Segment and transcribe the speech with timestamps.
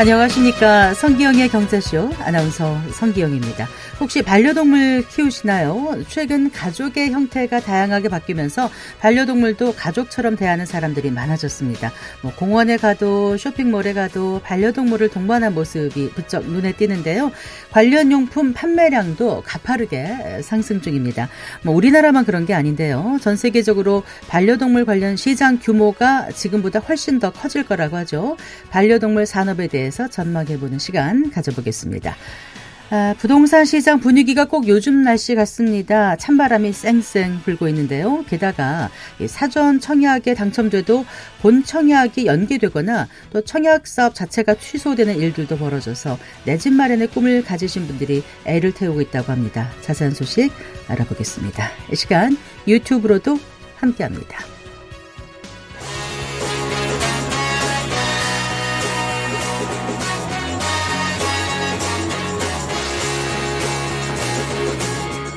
[0.00, 0.94] 안녕하십니까.
[0.94, 3.68] 성기영의 경제쇼 아나운서 성기영입니다.
[4.00, 6.02] 혹시 반려동물 키우시나요?
[6.08, 11.92] 최근 가족의 형태가 다양하게 바뀌면서 반려동물도 가족처럼 대하는 사람들이 많아졌습니다.
[12.22, 17.30] 뭐 공원에 가도 쇼핑몰에 가도 반려동물을 동반한 모습이 부쩍 눈에 띄는데요.
[17.70, 21.28] 관련 용품 판매량도 가파르게 상승 중입니다.
[21.62, 23.18] 뭐 우리나라만 그런 게 아닌데요.
[23.20, 28.38] 전 세계적으로 반려동물 관련 시장 규모가 지금보다 훨씬 더 커질 거라고 하죠.
[28.70, 32.16] 반려동물 산업에 대해서 전망해보는 시간 가져보겠습니다.
[32.92, 36.16] 아, 부동산 시장 분위기가 꼭 요즘 날씨 같습니다.
[36.16, 38.24] 찬바람이 쌩쌩 불고 있는데요.
[38.28, 38.90] 게다가
[39.28, 41.04] 사전 청약에 당첨돼도
[41.40, 47.86] 본 청약이 연기되거나 또 청약 사업 자체가 취소되는 일들도 벌어져서 내 집 마련의 꿈을 가지신
[47.86, 49.70] 분들이 애를 태우고 있다고 합니다.
[49.82, 50.52] 자세한 소식
[50.88, 51.70] 알아보겠습니다.
[51.92, 53.38] 이 시간 유튜브로도
[53.76, 54.59] 함께합니다.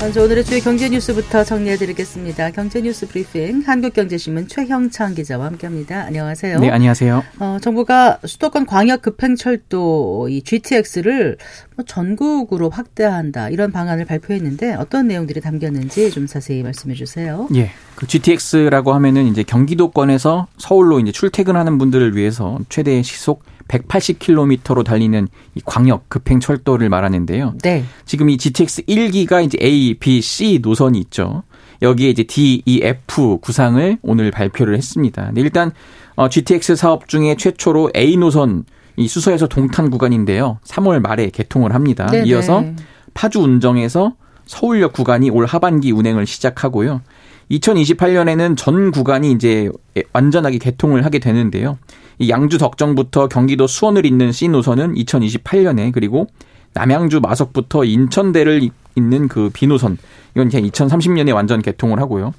[0.00, 2.52] 먼저 오늘의 주요 경제 뉴스부터 정리해 드리겠습니다.
[2.52, 6.02] 경제 뉴스 브리핑 한국경제신문 최형창 기자와 함께합니다.
[6.02, 6.60] 안녕하세요.
[6.60, 7.24] 네, 안녕하세요.
[7.40, 11.36] 어, 정부가 수도권 광역 급행철도 이 GTX를
[11.74, 17.48] 뭐 전국으로 확대한다 이런 방안을 발표했는데 어떤 내용들이 담겼는지 좀 자세히 말씀해 주세요.
[17.56, 25.28] 예, 그 GTX라고 하면은 이제 경기도권에서 서울로 이제 출퇴근하는 분들을 위해서 최대 시속 180km로 달리는
[25.54, 27.54] 이 광역 급행 철도를 말하는데요.
[27.62, 27.84] 네.
[28.04, 31.42] 지금 이 GTX 1기가 이제 A, B, C 노선이 있죠.
[31.82, 35.30] 여기에 이제 D, E, F 구상을 오늘 발표를 했습니다.
[35.32, 35.70] 네, 일단
[36.16, 38.64] 어, GTX 사업 중에 최초로 A 노선
[38.96, 40.58] 이 수서에서 동탄 구간인데요.
[40.64, 42.06] 3월 말에 개통을 합니다.
[42.06, 42.26] 네네.
[42.26, 42.64] 이어서
[43.14, 44.14] 파주 운정에서
[44.46, 47.02] 서울역 구간이 올 하반기 운행을 시작하고요.
[47.50, 49.70] 2028년에는 전 구간이 이제
[50.12, 51.78] 완전하게 개통을 하게 되는데요.
[52.18, 56.26] 이 양주 덕정부터 경기도 수원을 잇는 C 노선은 2028년에 그리고
[56.74, 59.96] 남양주 마석부터 인천대를 잇는 그 B 노선
[60.34, 62.34] 이건 이제 2030년에 완전 개통을 하고요.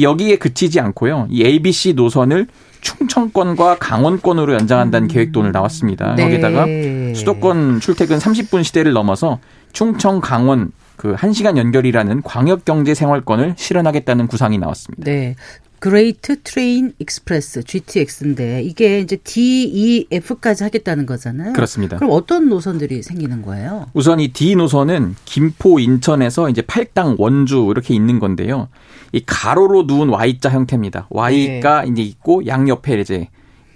[0.00, 1.26] 여기에 그치지 않고요.
[1.30, 2.46] 이 ABC 노선을
[2.80, 5.08] 충청권과 강원권으로 연장한다는 음.
[5.08, 6.14] 계획도 오늘 나왔습니다.
[6.14, 6.22] 네.
[6.24, 6.66] 거기다가
[7.14, 9.38] 수도권 출퇴근 30분 시대를 넘어서
[9.72, 15.04] 충청 강원 그 1시간 연결이라는 광역 경제 생활권을 실현하겠다는 구상이 나왔습니다.
[15.04, 15.34] 네.
[15.80, 21.54] Great Train Express GTX인데 이게 이제 DEF까지 하겠다는 거잖아요.
[21.54, 21.96] 그렇습니다.
[21.96, 23.86] 그럼 어떤 노선들이 생기는 거예요?
[23.94, 28.68] 우선 이 D 노선은 김포 인천에서 이제 팔당 원주 이렇게 있는 건데요.
[29.12, 31.06] 이 가로로 누운 Y자 형태입니다.
[31.10, 31.88] Y가 네.
[31.90, 33.28] 이제 있고 양옆에 이제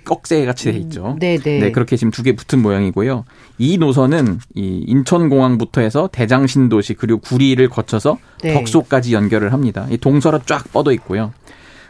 [0.04, 1.12] 꺽쇠 같이 돼 있죠.
[1.12, 1.58] 음, 네, 네.
[1.58, 3.24] 네, 그렇게 지금 두 개 붙은 모양이고요.
[3.56, 8.52] 이 노선은 이 인천공항부터 해서 대장신도시 그리고 구리를 거쳐서 네.
[8.52, 9.86] 덕소까지 연결을 합니다.
[9.90, 11.32] 이 동서로 쫙 뻗어 있고요.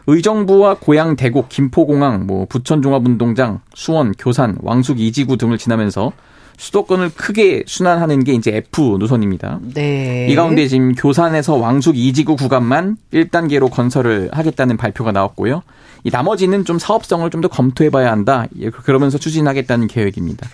[0.06, 6.12] 의정부와 고향 대곡, 김포공항, 뭐 부천종합운동장, 수원, 교산, 왕숙 이지구 등을 지나면서
[6.56, 9.60] 수도권을 크게 순환하는 게 이제 F 노선입니다.
[9.74, 10.28] 네.
[10.30, 15.62] 이 가운데 지금 교산에서 왕숙 이지구 구간만 1단계로 건설을 하겠다는 발표가 나왔고요.
[16.04, 18.46] 이 나머지는 좀 사업성을 좀 더 검토해 봐야 한다.
[18.60, 20.48] 예, 그러면서 추진하겠다는 계획입니다.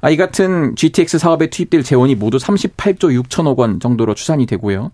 [0.00, 4.92] 아, 이 같은 GTX 사업에 투입될 재원이 모두 38조 6천억 원 정도로 추산이 되고요.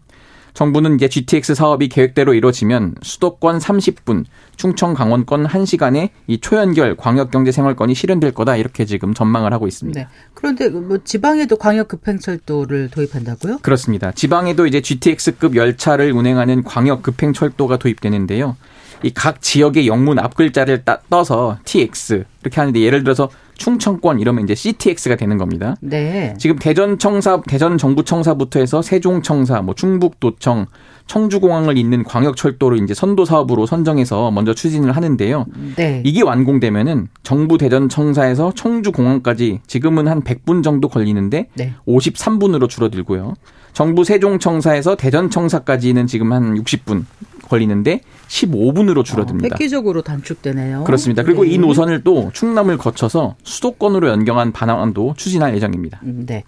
[0.54, 4.24] 정부는 이제 GTX 사업이 계획대로 이루어지면 수도권 30분,
[4.56, 10.00] 충청 강원권 1시간에 이 초연결 광역경제생활권이 실현될 거다 이렇게 지금 전망을 하고 있습니다.
[10.00, 10.08] 네.
[10.34, 13.58] 그런데 뭐 지방에도 광역 급행철도를 도입한다고요?
[13.62, 14.12] 그렇습니다.
[14.12, 18.56] 지방에도 이제 GTX급 열차를 운행하는 광역 급행철도가 도입되는데요.
[19.04, 23.30] 이 각 지역의 영문 앞글자를 따, 떠서 TX 이렇게 하는데 예를 들어서
[23.62, 25.76] 충청권 이러면 이제 CTX가 되는 겁니다.
[25.80, 26.34] 네.
[26.36, 30.66] 지금 대전청사, 대전정부청사부터 해서 세종청사, 뭐 충북도청,
[31.06, 35.46] 청주공항을 잇는 광역철도를 이제 선도 사업으로 선정해서 먼저 추진을 하는데요.
[35.76, 36.02] 네.
[36.04, 41.74] 이게 완공되면은 정부 대전청사에서 청주공항까지 지금은 한 100분 정도 걸리는데 네.
[41.86, 43.34] 53분으로 줄어들고요.
[43.72, 47.04] 정부 세종청사에서 대전청사까지는 지금 한 60분
[47.52, 49.46] 걸리는데 15분으로 줄어듭니다.
[49.46, 50.84] 어, 획기적으로 단축되네요.
[50.84, 51.22] 그렇습니다.
[51.22, 51.50] 그리고 네.
[51.50, 56.00] 이 노선을 또 충남을 거쳐서 수도권으로 연경한 반환도 추진할 예정입니다.
[56.04, 56.44] 음, 네.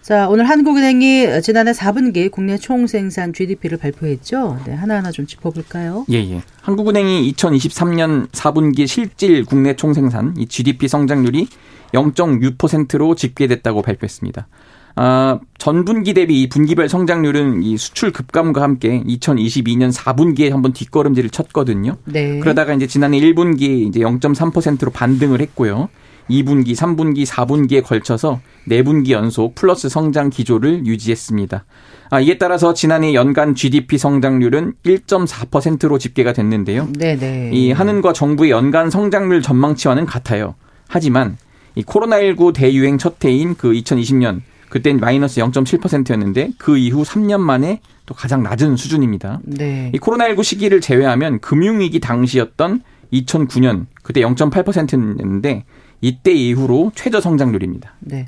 [0.00, 4.58] 자, 오늘 한국은행이 지난해 4분기 국내 총생산 GDP를 발표했죠.
[4.64, 6.06] 네, 하나하나 좀 짚어볼까요?
[6.10, 6.42] 예, 예.
[6.62, 11.48] 한국은행이 2023년 4분기 실질 국내 총생산 이 GDP 성장률이
[11.92, 14.46] 0.6%로 집계됐다고 발표했습니다.
[14.96, 21.96] 아, 전분기 대비 이 분기별 성장률은 이 수출 급감과 함께 2022년 4분기에 한번 뒷걸음질을 쳤거든요.
[22.04, 22.38] 네.
[22.40, 25.88] 그러다가 이제 지난해 1분기 이제 0.3%로 반등을 했고요.
[26.28, 31.64] 2분기, 3분기, 4분기에 걸쳐서 4분기 연속 플러스 성장 기조를 유지했습니다.
[32.10, 36.88] 아, 이에 따라서 지난해 연간 GDP 성장률은 1.4%로 집계가 됐는데요.
[36.98, 37.50] 네네.
[37.52, 40.54] 이 한은과 정부의 연간 성장률 전망치와는 같아요.
[40.88, 41.36] 하지만
[41.74, 44.40] 이 코로나19 대유행 첫 해인 그 2020년
[44.70, 49.40] 그땐 마이너스 0.7%였는데 그 이후 3년 만에 또 가장 낮은 수준입니다.
[49.42, 49.90] 네.
[49.94, 52.82] 이 코로나19 시기를 제외하면 금융위기 당시였던
[53.12, 55.64] 2009년 그때 0.8%였는데
[56.00, 57.94] 이때 이후로 최저 성장률입니다.
[58.00, 58.24] 네.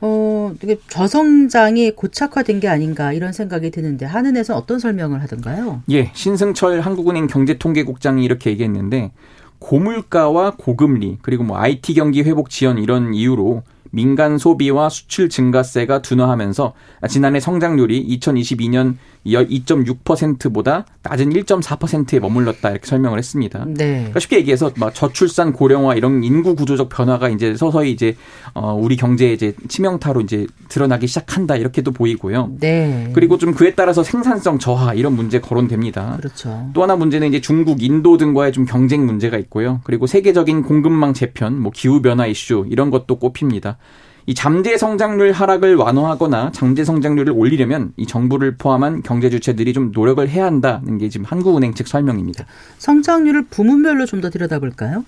[0.00, 5.82] 어, 이게 저성장이 고착화된 게 아닌가 이런 생각이 드는데 한은에서 어떤 설명을 하던가요?
[5.90, 9.10] 예, 신승철 한국은행 경제통계국장이 이렇게 얘기했는데
[9.58, 13.62] 고물가와 고금리 그리고 뭐 IT 경기 회복 지연 이런 이유로
[13.96, 16.74] 민간 소비와 수출 증가세가 둔화하면서
[17.08, 23.64] 지난해 성장률이 2022년 2.6%보다 낮은 1.4%에 머물렀다 이렇게 설명을 했습니다.
[23.66, 23.96] 네.
[23.96, 28.16] 그러니까 쉽게 얘기해서 막 저출산 고령화 이런 인구 구조적 변화가 이제 서서히 이제
[28.54, 32.52] 어 우리 경제에 이제 치명타로 이제 드러나기 시작한다 이렇게도 보이고요.
[32.60, 33.10] 네.
[33.14, 36.18] 그리고 좀 그에 따라서 생산성 저하 이런 문제 거론됩니다.
[36.18, 36.70] 그렇죠.
[36.74, 39.80] 또 하나 문제는 이제 중국, 인도 등과의 좀 경쟁 문제가 있고요.
[39.84, 43.78] 그리고 세계적인 공급망 재편, 뭐 기후 변화 이슈 이런 것도 꼽힙니다.
[44.26, 50.28] 이 잠재 성장률 하락을 완화하거나 잠재 성장률을 올리려면 이 정부를 포함한 경제 주체들이 좀 노력을
[50.28, 52.44] 해야 한다는 게 지금 한국은행 측 설명입니다.
[52.78, 55.04] 성장률을 부문별로 좀 더 들여다볼까요?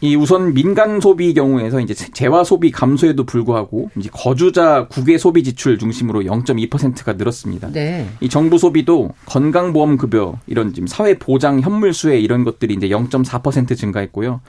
[0.00, 5.78] 이 우선 민간 소비 경우에서 이제 재화 소비 감소에도 불구하고 이제 거주자 국외 소비 지출
[5.78, 7.70] 중심으로 0.2%가 늘었습니다.
[7.72, 8.06] 네.
[8.20, 13.76] 이 정부 소비도 건강보험 급여 이런 지금 사회 보장 현물 수혜 이런 것들이 이제 0.4%
[13.76, 14.40] 증가했고요.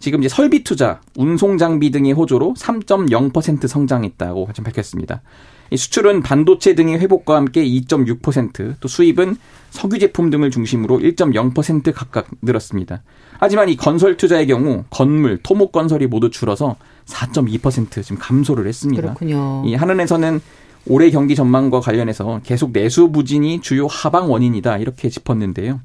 [0.00, 5.22] 지금 이제 설비 투자, 운송 장비 등의 호조로 3.0% 성장했다고 지금 밝혔습니다.
[5.70, 9.36] 이 수출은 반도체 등의 회복과 함께 2.6%, 또 수입은
[9.70, 13.02] 석유 제품 등을 중심으로 1.0% 각각 늘었습니다.
[13.38, 19.02] 하지만 이 건설 투자의 경우 건물, 토목 건설이 모두 줄어서 4.2% 지금 감소를 했습니다.
[19.02, 19.62] 그렇군요.
[19.66, 20.40] 이 한은에서는
[20.86, 25.80] 올해 경기 전망과 관련해서 계속 내수 부진이 주요 하방 원인이다 이렇게 짚었는데요.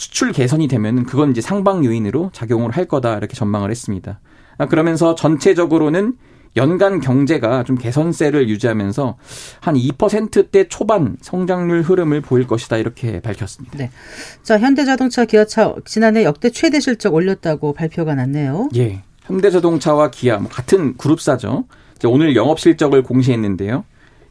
[0.00, 4.18] 수출 개선이 되면 그건 이제 상방 요인으로 작용을 할 거다 이렇게 전망을 했습니다.
[4.56, 6.16] 아, 그러면서 전체적으로는
[6.56, 9.18] 연간 경제가 좀 개선세를 유지하면서
[9.60, 13.76] 한 2%대 초반 성장률 흐름을 보일 것이다 이렇게 밝혔습니다.
[13.76, 13.90] 네.
[14.42, 18.70] 자, 현대자동차, 기아차 지난해 역대 최대 실적 올렸다고 발표가 났네요.
[18.76, 19.02] 예.
[19.24, 21.66] 현대자동차와 기아 뭐 같은 그룹사죠.
[22.06, 23.84] 오늘 영업 실적을 공시했는데요.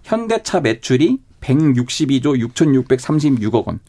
[0.04, 3.80] 현대차 매출이 162조 6,636억 원,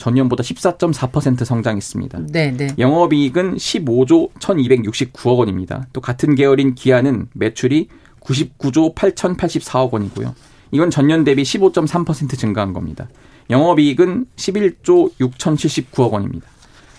[0.00, 2.18] 전년보다 14.4% 성장했습니다.
[2.32, 2.68] 네, 네.
[2.78, 5.86] 영업이익은 15조 1,269억 원입니다.
[5.92, 7.88] 또 같은 계열인 기아는 매출이
[8.20, 10.34] 99조 8,084억 원이고요.
[10.72, 13.08] 이건 전년 대비 15.3% 증가한 겁니다.
[13.50, 16.46] 영업이익은 11조 6,079억 원입니다.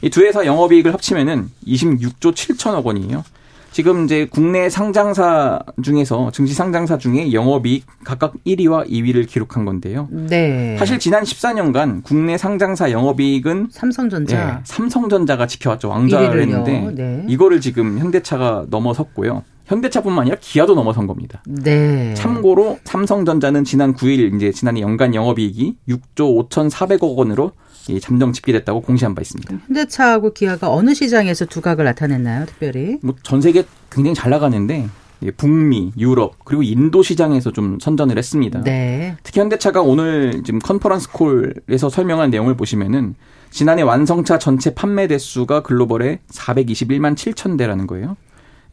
[0.03, 3.23] 이 두 회사 영업이익을 합치면은 26조 7천억 원이에요.
[3.71, 10.09] 지금 이제 국내 상장사 중에서 증시 상장사 중에 영업이익 각각 1위와 2위를 기록한 건데요.
[10.11, 10.75] 네.
[10.77, 15.89] 사실 지난 14년간 국내 상장사 영업이익은 삼성전자, 네, 삼성전자가 지켜왔죠.
[15.89, 17.25] 왕좌를 했는데 네.
[17.27, 19.43] 이거를 지금 현대차가 넘어섰고요.
[19.65, 21.41] 현대차뿐만 아니라 기아도 넘어선 겁니다.
[21.47, 22.13] 네.
[22.13, 27.53] 참고로 삼성전자는 지난 9일 이제 지난해 연간 영업이익이 6조 5,400억 원으로
[28.01, 29.55] 잠정 집계됐다고 공시한 바 있습니다.
[29.67, 32.99] 현대차하고 기아가 어느 시장에서 두각을 나타냈나요, 특별히?
[33.01, 34.87] 뭐 전 세계 굉장히 잘 나가는데
[35.37, 38.61] 북미, 유럽 그리고 인도 시장에서 좀 선전을 했습니다.
[38.63, 39.15] 네.
[39.23, 43.15] 특히 현대차가 오늘 지금 컨퍼런스 콜에서 설명한 내용을 보시면은
[43.51, 48.17] 지난해 완성차 전체 판매 대수가 글로벌에 421만 7천 대라는 거예요.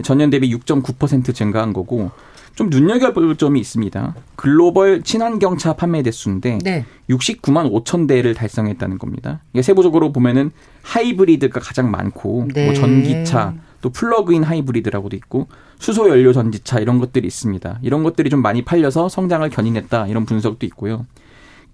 [0.04, 2.10] 전년 대비 6.9% 증가한 거고
[2.58, 4.16] 좀 눈여겨볼 점이 있습니다.
[4.34, 6.84] 글로벌 친환경차 판매 대수인데 네.
[7.08, 9.42] 69만 5천 대를 달성했다는 겁니다.
[9.52, 10.50] 이게 세부적으로 보면은
[10.82, 12.64] 하이브리드가 가장 많고 뭐 네.
[12.64, 15.46] 뭐 전기차 또 플러그인 하이브리드라고도 있고
[15.78, 17.78] 수소 연료 전지차 이런 것들이 있습니다.
[17.82, 21.06] 이런 것들이 좀 많이 팔려서 성장을 견인했다 이런 분석도 있고요.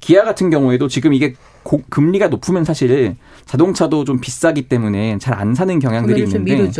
[0.01, 5.55] 기아 같은 경우에도 지금 이게 고, 금리가 높으면 사실 자동차도 좀 비싸기 때문에 잘 안
[5.55, 6.71] 사는 경향들이 있는데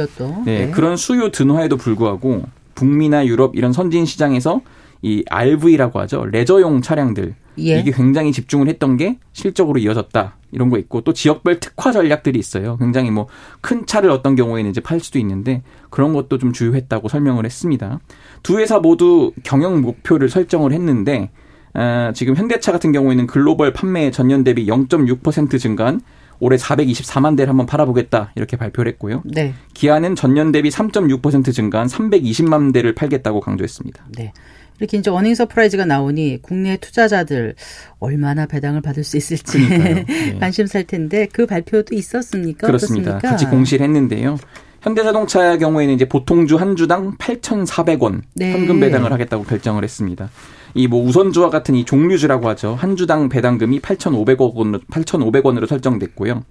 [0.45, 0.71] 네, 네.
[0.73, 2.43] 그런 수요 둔화에도 불구하고
[2.75, 4.61] 북미나 유럽 이런 선진 시장에서
[5.03, 6.25] 이 RV라고 하죠.
[6.27, 7.35] 레저용 차량들.
[7.59, 7.79] 예.
[7.79, 10.37] 이게 굉장히 집중을 했던 게 실적으로 이어졌다.
[10.51, 12.77] 이런 거 있고 또 지역별 특화 전략들이 있어요.
[12.79, 13.27] 굉장히 뭐
[13.61, 18.01] 큰 차를 어떤 경우에는 이제 팔 수도 있는데 그런 것도 좀 주효했다고 설명을 했습니다.
[18.43, 21.31] 두 회사 모두 경영 목표를 설정을 했는데
[21.73, 26.01] 아, 지금 현대차 같은 경우에는 글로벌 판매 전년 대비 0.6% 증가한
[26.41, 29.23] 올해 424만 대를 한번 팔아보겠다 이렇게 발표를 했고요.
[29.25, 29.55] 네.
[29.75, 34.05] 기아는 전년 대비 3.6% 증가한 320만 대를 팔겠다고 강조했습니다.
[34.17, 34.33] 네.
[34.79, 37.55] 이렇게 이제 어닝 서프라이즈가 나오니 국내 투자자들
[38.01, 40.05] 얼마나 배당을 받을 수 있을지 네.
[40.41, 42.67] 관심 살 텐데 그 발표도 있었습니까?
[42.67, 43.13] 그렇습니다.
[43.13, 43.31] 어떻습니까?
[43.31, 44.37] 같이 공시를 했는데요.
[44.83, 48.53] 현대자동차의 경우에는 이제 보통주 한 주당 8,400원 네.
[48.53, 50.29] 현금 배당을 하겠다고 결정을 했습니다.
[50.75, 52.75] 이 뭐 우선주와 같은 이 종류주라고 하죠.
[52.75, 56.43] 한 주당 배당금이 8,500억 원, 8,500원으로 설정됐고요.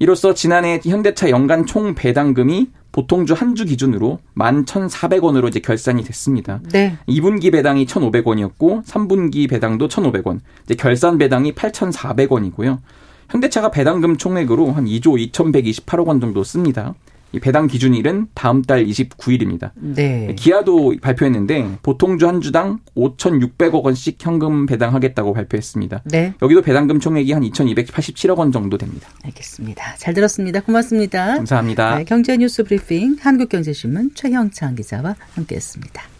[0.00, 6.60] 이로써 지난해 현대차 연간 총 배당금이 보통주 한 주 기준으로 11,400원으로 이제 결산이 됐습니다.
[6.72, 6.96] 네.
[7.08, 10.40] 2분기 배당이 1,500원이었고 3분기 배당도 1,500원.
[10.64, 12.78] 이제 결산 배당이 8,400원이고요.
[13.28, 16.94] 현대차가 배당금 총액으로 한 2조 2,128억 원 정도 씁니다.
[17.32, 19.70] 이 배당 기준일은 다음 달 29일입니다.
[19.76, 20.34] 네.
[20.36, 26.02] 기아도 발표했는데 보통주 한 주당 5,600억 원씩 현금 배당하겠다고 발표했습니다.
[26.06, 26.34] 네.
[26.42, 29.08] 여기도 배당금 총액이 한 2,287억 원 정도 됩니다.
[29.24, 29.96] 알겠습니다.
[29.96, 30.60] 잘 들었습니다.
[30.60, 31.36] 고맙습니다.
[31.36, 31.98] 감사합니다.
[31.98, 36.19] 네, 경제 뉴스 브리핑 한국경제신문 최형창 기자와 함께했습니다.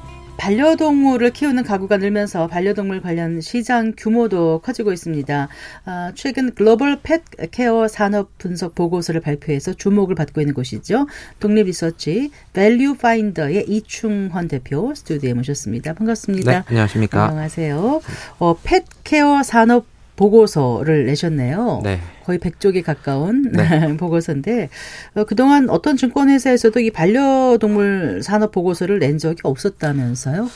[0.41, 5.47] 반려동물을 키우는 가구가 늘면서 반려동물 관련 시장 규모도 커지고 있습니다.
[5.85, 11.05] 아, 최근 글로벌 pet care 산업 분석 보고서를 발표해서 주목을 받고 있는 곳이죠.
[11.39, 15.93] 독립 리서치 밸류 파인더의 이충헌 대표 스튜디오에 모셨습니다.
[15.93, 16.51] 반갑습니다.
[16.51, 17.25] 네, 안녕하십니까.
[17.25, 18.01] 안녕하세요.
[18.39, 21.81] 어, pet care 산업 보고서를 내셨네요.
[21.83, 21.99] 네.
[22.25, 23.95] 거의 100쪽에 가까운 네.
[23.97, 24.69] 보고서인데
[25.15, 30.49] 어, 그동안 어떤 증권회사에서도 이 반려동물 산업 보고서를 낸 적이 없었다면서요?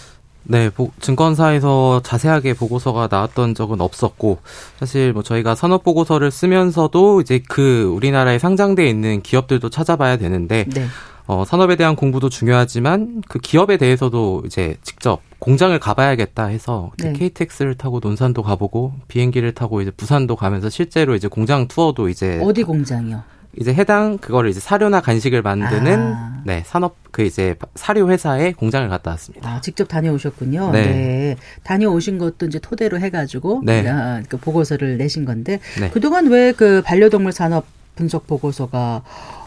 [0.48, 4.38] 네, 보, 증권사에서 자세하게 보고서가 나왔던 적은 없었고,
[4.80, 10.86] 사실 뭐 저희가 산업 보고서를 쓰면서도 이제 그 우리나라에 상장돼 있는 기업들도 찾아봐야 되는데, 네.
[11.28, 17.14] 어, 산업에 대한 공부도 중요하지만 그 기업에 대해서도 이제 직접 공장을 가봐야겠다 해서 네.
[17.14, 22.64] KTX를 타고 논산도 가보고 비행기를 타고 이제 부산도 가면서 실제로 이제 공장 투어도 이제 어디
[22.64, 23.24] 공장이요?
[23.58, 26.42] 이제 해당 그거를 이제 사료나 간식을 만드는 아.
[26.46, 29.50] 네 산업 그 이제 사료 회사에 공장을 갔다 왔습니다.
[29.50, 30.72] 아, 직접 다녀오셨군요.
[30.72, 30.82] 네.
[30.86, 31.36] 네.
[31.64, 33.88] 다녀오신 것도 이제 토대로 해가지고 네.
[33.88, 35.90] 아, 그 보고서를 내신 건데 네.
[35.90, 37.66] 그동안 왜 그 반려동물 산업
[37.96, 39.04] 분석 보고서가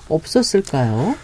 [0.08, 1.14] 없었을까요?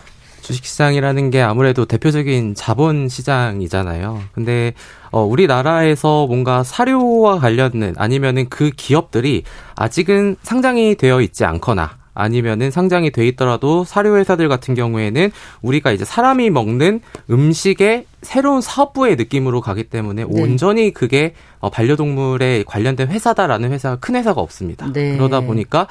[0.44, 4.22] 주식시장이라는 게 아무래도 대표적인 자본 시장이잖아요.
[4.32, 4.74] 근데
[5.10, 9.42] 어 우리나라에서 뭔가 사료와 관련된 아니면은 그 기업들이
[9.74, 15.32] 아직은 상장이 되어 있지 않거나 아니면은 상장이 돼 있더라도 사료 회사들 같은 경우에는
[15.62, 20.42] 우리가 이제 사람이 먹는 음식의 새로운 사업부의 느낌으로 가기 때문에 네.
[20.42, 24.92] 온전히 그게 어 반려동물에 관련된 회사다라는 회사가 큰 회사가 없습니다.
[24.92, 25.16] 네.
[25.16, 25.88] 그러다 보니까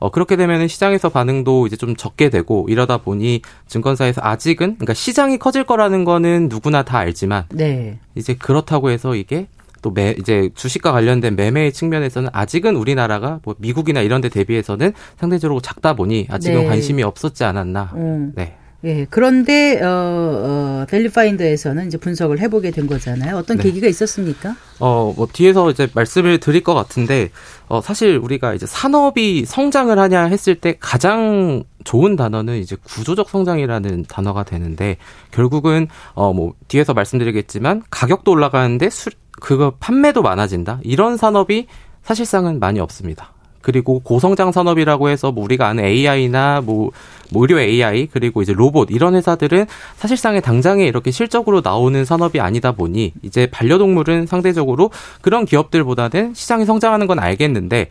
[0.00, 5.38] 어, 그렇게 되면 시장에서 반응도 이제 좀 적게 되고 이러다 보니 증권사에서 아직은 그러니까 시장이
[5.38, 7.98] 커질 거라는 거는 누구나 다 알지만 네.
[8.14, 9.46] 이제 그렇다고 해서 이게
[9.82, 15.60] 또 매, 이제 주식과 관련된 매매의 측면에서는 아직은 우리나라가 뭐 미국이나 이런 데 대비해서는 상대적으로
[15.60, 16.66] 작다 보니 아직은 네.
[16.66, 17.92] 관심이 없었지 않았나.
[17.94, 18.32] 음.
[18.34, 18.56] 네.
[18.84, 23.36] 예, 그런데 어, 어 밸류파인더에서는 이제 분석을 해보게 된 거잖아요.
[23.36, 23.64] 어떤 네.
[23.64, 24.56] 계기가 있었습니까?
[24.78, 27.30] 어, 뭐 뒤에서 이제 말씀을 드릴 것 같은데
[27.68, 34.06] 어, 사실 우리가 이제 산업이 성장을 하냐 했을 때 가장 좋은 단어는 이제 구조적 성장이라는
[34.08, 34.96] 단어가 되는데
[35.30, 40.80] 결국은 어, 뭐 뒤에서 말씀드리겠지만 가격도 올라가는데 수, 그거 판매도 많아진다.
[40.84, 41.66] 이런 산업이
[42.02, 43.34] 사실상은 많이 없습니다.
[43.62, 46.90] 그리고 고성장 산업이라고 해서 뭐 우리가 아는 AI나 뭐,
[47.30, 52.72] 뭐 의료 AI 그리고 이제 로봇 이런 회사들은 사실상의 당장에 이렇게 실적으로 나오는 산업이 아니다
[52.72, 54.90] 보니 이제 반려동물은 상대적으로
[55.20, 57.88] 그런 기업들보다는 시장이 성장하는 건 알겠는데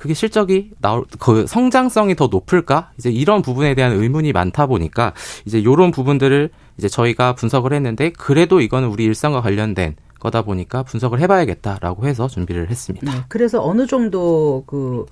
[0.00, 2.90] 그게 실적이 나올 그 성장성이 더 높을까?
[2.96, 5.12] 이제 이런 부분에 대한 의문이 많다 보니까
[5.44, 6.48] 이제 요런 부분들을
[6.78, 12.70] 이제 저희가 분석을 했는데 그래도 이거는 우리 일상과 관련된 거다 보니까 분석을 해봐야겠다라고 해서 준비를
[12.70, 13.12] 했습니다.
[13.12, 15.06] 네, 그래서 어느 정도 그,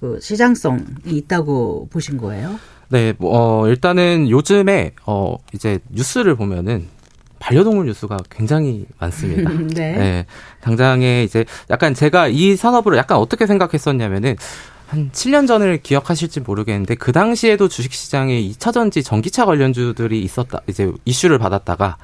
[0.00, 2.58] 그 시장성이 있다고 보신 거예요?
[2.88, 6.88] 네, 뭐, 어, 일단은 요즘에 어 이제 뉴스를 보면은
[7.38, 9.50] 반려동물 뉴스가 굉장히 많습니다.
[9.74, 9.96] 네.
[9.96, 10.26] 네.
[10.60, 14.36] 당장에 이제 약간 제가 이 산업을 약간 어떻게 생각했었냐면은
[14.86, 21.96] 한 7년 전을 기억하실지 모르겠는데 그 당시에도 주식시장에 2차전지 전기차 관련주들이 있었다 이제 이슈를 받았다가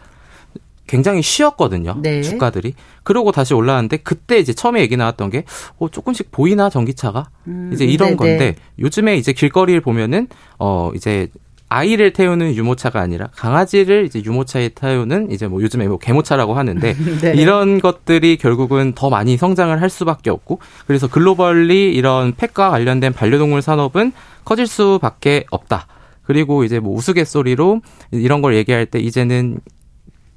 [0.87, 1.97] 굉장히 쉬었거든요.
[2.03, 2.23] 네.
[2.23, 2.75] 주가들이.
[3.03, 5.45] 그러고 다시 올라왔는데 그때 이제 처음에 얘기 나왔던 게
[5.79, 8.17] 어, 조금씩 보이나 전기차가 음, 이제 이런 네네.
[8.17, 11.29] 건데 요즘에 이제 길거리를 보면은 어 이제
[11.73, 17.33] 아이를 태우는 유모차가 아니라 강아지를 이제 유모차에 태우는 이제 뭐 요즘에 뭐 개모차라고 하는데 네.
[17.35, 23.63] 이런 것들이 결국은 더 많이 성장을 할 수밖에 없고 그래서 글로벌리 이런 펫과 관련된 반려동물
[23.63, 24.13] 산업은
[24.45, 25.87] 커질 수밖에 없다.
[26.25, 29.59] 그리고 이제 뭐 우스갯소리로 이런 걸 얘기할 때 이제는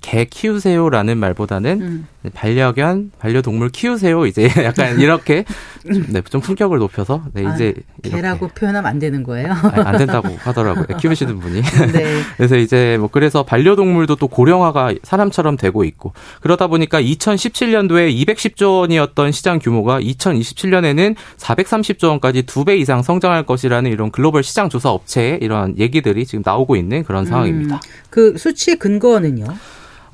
[0.06, 2.08] 개 키우세요라는 말보다는 음.
[2.36, 4.28] 반려견, 반려동물 키우세요.
[4.28, 5.46] 이제 약간 이렇게
[5.84, 9.52] 네, 좀 품격을 높여서 네, 아, 이제 개라고 표현하면 안 되는 거예요.
[9.52, 10.98] 아니, 안 된다고 하더라고요.
[10.98, 11.62] 키우시는 분이.
[11.92, 12.22] 네.
[12.38, 19.32] 그래서 이제 뭐 그래서 반려동물도 또 고령화가 사람처럼 되고 있고 그러다 보니까 2017년도에 210조 원이었던
[19.32, 25.38] 시장 규모가 2027년에는 430조 원까지 두 배 이상 성장할 것이라는 이런 글로벌 시장 조사 업체의
[25.42, 27.76] 이런 얘기들이 지금 나오고 있는 그런 상황입니다.
[27.76, 29.46] 음, 그 수치의 근거는요?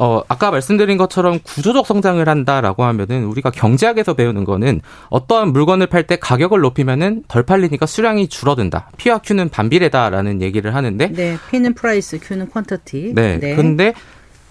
[0.03, 4.81] 어, 아까 말씀드린 것처럼 구조적 성장을 한다라고 하면은 우리가 경제학에서 배우는 거는
[5.11, 8.89] 어떠한 물건을 팔 때 가격을 높이면은 덜 팔리니까 수량이 줄어든다.
[8.97, 13.13] P와 Q는 반비례다라는 얘기를 하는데 네, P는 price, Q는 quantity.
[13.13, 13.37] 네.
[13.37, 13.55] 네.
[13.55, 13.93] 근데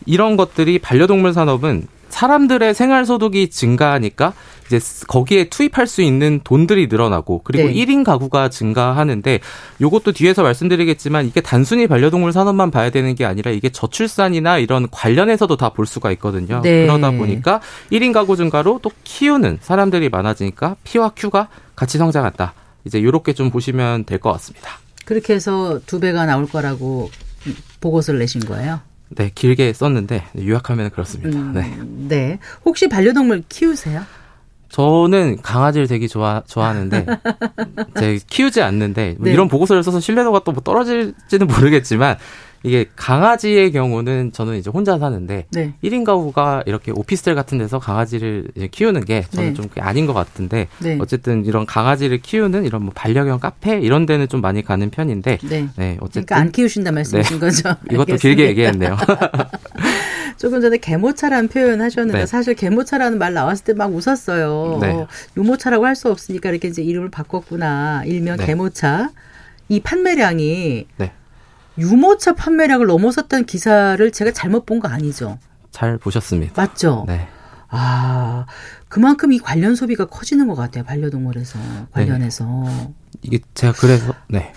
[0.06, 4.34] 이런 것들이 반려동물 산업은 사람들의 생활 소득이 증가하니까
[4.66, 7.74] 이제 거기에 투입할 수 있는 돈들이 늘어나고 그리고 네.
[7.74, 9.40] 1인 가구가 증가하는데
[9.80, 15.56] 요것도 뒤에서 말씀드리겠지만 이게 단순히 반려동물 산업만 봐야 되는 게 아니라 이게 저출산이나 이런 관련해서도
[15.56, 16.60] 다 볼 수가 있거든요.
[16.62, 16.82] 네.
[16.86, 17.60] 그러다 보니까
[17.92, 22.54] 1인 가구 증가로 또 키우는 사람들이 많아지니까 P와 Q가 같이 성장한다.
[22.84, 24.70] 이제 요렇게 좀 보시면 될 것 같습니다.
[25.04, 27.10] 그렇게 해서 두 배가 나올 거라고
[27.80, 28.80] 보고서를 내신 거예요?
[29.10, 31.38] 네, 길게 썼는데 요약하면 그렇습니다.
[31.38, 31.76] 음, 네.
[32.08, 32.38] 네.
[32.64, 34.02] 혹시 반려동물 키우세요?
[34.68, 37.04] 저는 강아지를 되게 좋아 좋아하는데
[37.98, 39.32] 제 키우지 않는데 네.
[39.32, 42.16] 이런 보고서를 써서 신뢰도가 또 뭐 떨어질지는 모르겠지만
[42.62, 45.72] 이게 강아지의 경우는 저는 이제 혼자 사는데 네.
[45.82, 49.54] 1인 가구가 이렇게 오피스텔 같은 데서 강아지를 키우는 게 저는 네.
[49.54, 50.98] 좀 아닌 것 같은데 네.
[51.00, 55.68] 어쨌든 이런 강아지를 키우는 이런 뭐 반려견 카페 이런 데는 좀 많이 가는 편인데 네,
[55.76, 57.46] 네 어쨌든 그러니까 안 키우신다 말씀이신 네.
[57.46, 57.74] 거죠.
[57.90, 58.96] 이것도 길게 얘기했네요.
[60.36, 62.26] 조금 전에 개모차라는 표현 하셨는데 네.
[62.26, 64.78] 사실 개모차라는 말 나왔을 때 막 웃었어요.
[64.82, 65.06] 네.
[65.36, 68.04] 유모차라고 할 수 없으니까 이렇게 이제 이름을 바꿨구나.
[68.06, 68.46] 일명 네.
[68.46, 69.10] 개모차.
[69.68, 71.12] 이 판매량이 네.
[71.80, 75.38] 유모차 판매량을 넘어섰다는 기사를 제가 잘못 본 거 아니죠?
[75.70, 76.60] 잘 보셨습니다.
[76.60, 77.04] 맞죠?
[77.08, 77.26] 네.
[77.68, 78.46] 아,
[78.88, 80.84] 그만큼 이 관련 소비가 커지는 것 같아요.
[80.84, 81.58] 반려동물에서
[81.92, 82.44] 관련해서.
[82.66, 82.94] 네.
[83.22, 84.52] 이게 제가 그래서 네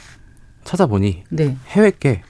[0.64, 1.58] 찾아보니 네.
[1.68, 2.24] 해외께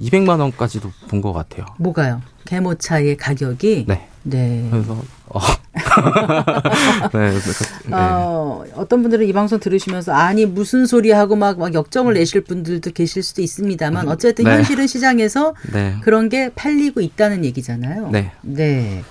[0.00, 1.66] 200만 원까지도 본 것 같아요.
[1.78, 2.22] 뭐가요?
[2.44, 4.08] 개모차의 가격이 네.
[4.22, 4.68] 네.
[4.70, 5.40] 그래서 어.
[7.12, 7.94] 네, 네.
[7.94, 12.90] 어, 어떤 분들은 이 방송 들으시면서 아니 무슨 소리 하고 막, 막 역정을 내실 분들도
[12.92, 14.52] 계실 수도 있습니다만 음, 어쨌든 네.
[14.52, 15.96] 현실은 시장에서 네.
[16.02, 18.10] 그런 게 팔리고 있다는 얘기잖아요.
[18.10, 18.32] 네.
[18.42, 19.02] 네.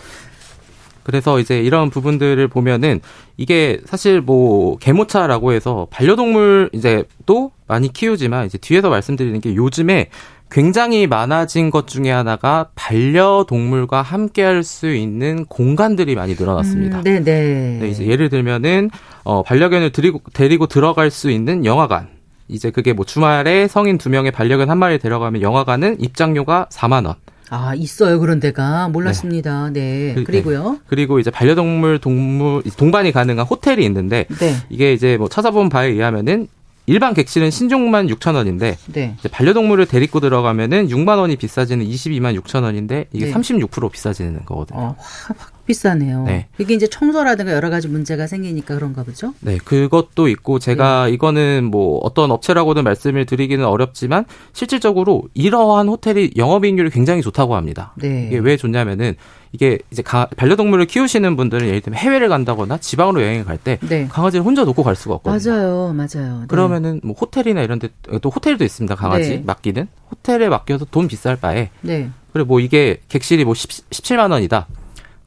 [1.03, 2.99] 그래서 이제 이런 부분들을 보면은
[3.37, 10.09] 이게 사실 뭐 개모차라고 해서 반려동물 이제 또 많이 키우지만 이제 뒤에서 말씀드리는 게 요즘에
[10.49, 16.97] 굉장히 많아진 것 중에 하나가 반려동물과 함께 할 수 있는 공간들이 많이 늘어났습니다.
[16.99, 17.23] 음, 네네.
[17.23, 17.77] 네.
[17.81, 18.89] 네, 이제 예를 들면은
[19.23, 22.07] 어 반려견을 데리고 데리고 들어갈 수 있는 영화관.
[22.47, 27.15] 이제 그게 뭐 주말에 성인 두 명의 반려견 한 마리 데려가면 영화관은 입장료가 4만 원.
[27.49, 28.19] 아, 있어요.
[28.19, 28.89] 그런 데가.
[28.89, 29.69] 몰랐습니다.
[29.71, 30.13] 네.
[30.15, 30.23] 네.
[30.23, 30.71] 그리고요.
[30.71, 30.77] 네.
[30.87, 34.53] 그리고 이제 반려동물 동물 동반이 가능한 호텔이 있는데 네.
[34.69, 36.47] 이게 이제 뭐 찾아본 바에 의하면은
[36.89, 39.17] 일반 객실은 신종만 6천 원인데 네.
[39.29, 43.33] 반려동물을 데리고 들어가면은 6만 원이 비싸지는 22만 6천 원인데 이게 네.
[43.33, 44.79] 36% 비싸지는 거거든요.
[44.79, 46.23] 어, 확 비싸네요.
[46.23, 46.47] 네.
[46.57, 49.33] 이게 이제 청소라든가 여러 가지 문제가 생기니까 그런가 보죠?
[49.41, 51.11] 네, 그것도 있고 제가 네.
[51.11, 54.23] 이거는 뭐 어떤 업체라고는 말씀을 드리기는 어렵지만
[54.53, 57.93] 실질적으로 이러한 호텔이 영업이익률이 굉장히 좋다고 합니다.
[57.97, 58.27] 네.
[58.27, 59.15] 이게 왜 좋냐면은
[59.51, 64.07] 이게 이제 가, 반려동물을 키우시는 분들은 예를 들면 해외를 간다거나 지방으로 여행을 갈때 네.
[64.07, 65.51] 강아지를 혼자 놓고 갈 수가 없거든요.
[65.53, 66.39] 맞아요, 맞아요.
[66.41, 66.45] 네.
[66.47, 67.89] 그러면은 뭐 호텔이나 이런 데
[68.21, 68.95] 또 호텔도 있습니다.
[68.95, 69.43] 강아지 네.
[69.45, 72.09] 맡기는 호텔에 맡겨서 돈 비쌀 바에 네.
[72.33, 74.67] 그리고 뭐 이게 객실이 뭐 10, 17만 원이다.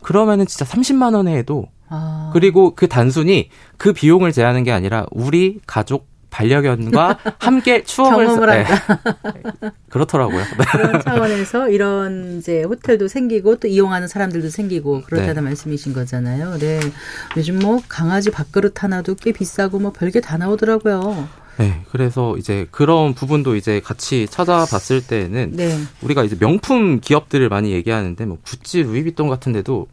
[0.03, 2.31] 그러면은 진짜 30만 원에 해도 아.
[2.33, 8.63] 그리고 그 단순히 그 비용을 제하는 게 아니라 우리 가족 반려견과 함께 추억을 경험을 네.
[8.63, 9.73] 한다.
[9.91, 10.43] 그렇더라고요.
[10.73, 15.41] 그런 차원에서 이런 이제 호텔도 생기고 또 이용하는 사람들도 생기고 그렇다는 네.
[15.41, 16.59] 말씀이신 거잖아요.
[16.59, 16.81] 네.
[17.37, 21.29] 요즘 뭐 강아지 밥그릇 하나도 꽤 비싸고 뭐 별게 다 나오더라고요.
[21.59, 25.77] 네, 그래서 이제 그런 부분도 이제 같이 찾아봤을 때는 네.
[26.01, 29.89] 우리가 이제 명품 기업들을 많이 얘기하는데 뭐 구찌, 루이비통 같은 데도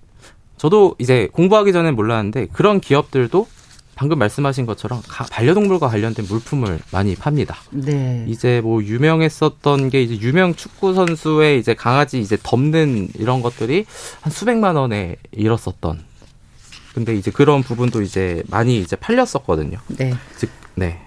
[0.56, 3.48] 저도 이제 공부하기 전에 몰랐는데 그런 기업들도
[3.98, 7.58] 방금 말씀하신 것처럼 반려동물과 관련된 물품을 많이 팝니다.
[7.72, 8.26] 네.
[8.28, 13.86] 이제 뭐 유명했었던 게 이제 유명 축구 선수의 이제 강아지 이제 덮는 이런 것들이
[14.22, 16.06] 한 수백만 원에 이뤘었던.
[16.94, 19.80] 근데 이제 그런 부분도 이제 많이 이제 팔렸었거든요.
[19.88, 20.14] 네.
[20.38, 21.02] 즉, 네.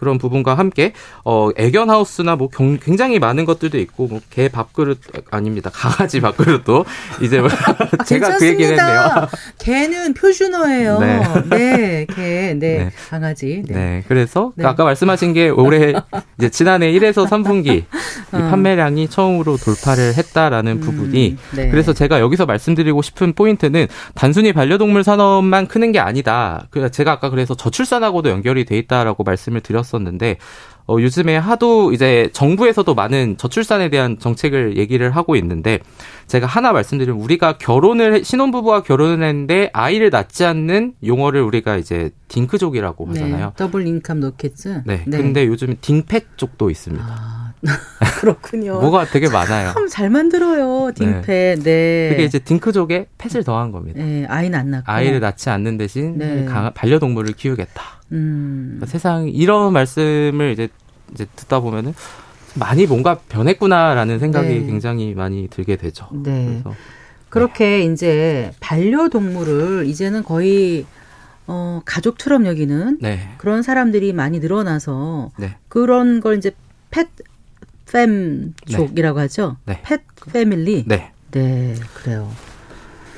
[0.00, 0.92] 그런 부분과 함께
[1.24, 5.70] 어 애견 하우스나 뭐 경, 굉장히 많은 것들도 있고 뭐 개 밥그릇 아닙니다.
[5.72, 6.84] 강아지 밥그릇도
[7.20, 7.48] 이제 뭐
[8.06, 9.28] 제가 그 얘기를 했네요.
[9.58, 10.98] 개는 표준어예요.
[11.00, 12.90] 네, 네 개, 네, 네.
[13.10, 13.62] 강아지.
[13.66, 13.74] 네.
[13.74, 14.04] 네.
[14.08, 14.64] 그래서 네.
[14.64, 15.94] 아까 말씀하신 게 올해
[16.38, 17.84] 이제 지난해 1에서 3분기
[18.32, 18.48] 어.
[18.50, 21.68] 판매량이 처음으로 돌파를 했다라는 음, 부분이 네.
[21.70, 26.66] 그래서 제가 여기서 말씀드리고 싶은 포인트는 단순히 반려동물 산업만 크는 게 아니다.
[26.70, 30.38] 그 제가 아까 그래서 저출산하고도 연결이 돼 있다라고 말씀을 드렸 었는데
[30.90, 35.78] 어, 요즘에 하도 이제 정부에서도 많은 저출산에 대한 정책을 얘기를 하고 있는데
[36.26, 43.08] 제가 하나 말씀드리면 우리가 결혼을 신혼부부가 결혼을 했는데 아이를 낳지 않는 용어를 우리가 이제 딩크족이라고
[43.12, 43.46] 네, 하잖아요.
[43.46, 44.82] 네, double income no kids.
[44.84, 45.16] 네, 네.
[45.18, 47.04] 근데 요즘 딩펫족도 있습니다.
[47.06, 47.39] 아,
[48.20, 48.80] 그렇군요.
[48.80, 49.72] 뭐가 되게 많아요.
[49.72, 51.24] 참 잘 만들어요, 딩펫.
[51.26, 51.54] 네.
[51.62, 52.08] 네.
[52.10, 54.02] 그게 이제 딩크족에 pet을 더한 겁니다.
[54.02, 54.84] 네, 아이는 안 낳고.
[54.90, 56.46] 아이를 낳지 않는 대신 네.
[56.74, 57.82] 반려동물을 키우겠다.
[58.12, 58.76] 음.
[58.78, 60.68] 그러니까 세상 이런 말씀을 이제
[61.12, 61.92] 이제 듣다 보면은
[62.54, 64.66] 많이 뭔가 변했구나라는 생각이 네.
[64.66, 66.08] 굉장히 많이 들게 되죠.
[66.12, 66.46] 네.
[66.62, 66.74] 그래서
[67.28, 67.84] 그렇게 네.
[67.92, 70.86] 이제 반려동물을 이제는 거의
[71.46, 73.28] 어 가족처럼 여기는 네.
[73.38, 75.56] 그런 사람들이 많이 늘어나서 네.
[75.68, 76.52] 그런 걸 이제
[76.90, 77.08] 펫
[77.90, 79.22] 팸 족이라고 네.
[79.22, 79.56] 하죠.
[79.66, 79.80] 네.
[79.82, 80.00] 펫
[80.32, 80.84] 패밀리.
[80.86, 81.12] 네.
[81.32, 82.30] 네, 그래요.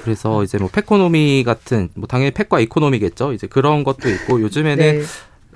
[0.02, 3.32] 그래서 이제 뭐 페코노미 같은 뭐 당연히 펫과 이코노미겠죠.
[3.32, 5.04] 이제 그런 것도 있고 요즘에는 네.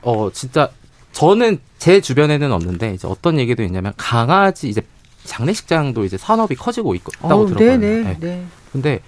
[0.02, 0.70] 어 진짜
[1.12, 4.82] 저는 제 주변에는 없는데 이제 어떤 얘기도 있냐면 강아지 이제
[5.24, 7.78] 장례식장도 이제 산업이 커지고 있다고 어, 들었거든요.
[7.78, 8.16] 네네, 네.
[8.20, 8.46] 네.
[8.70, 9.00] 근데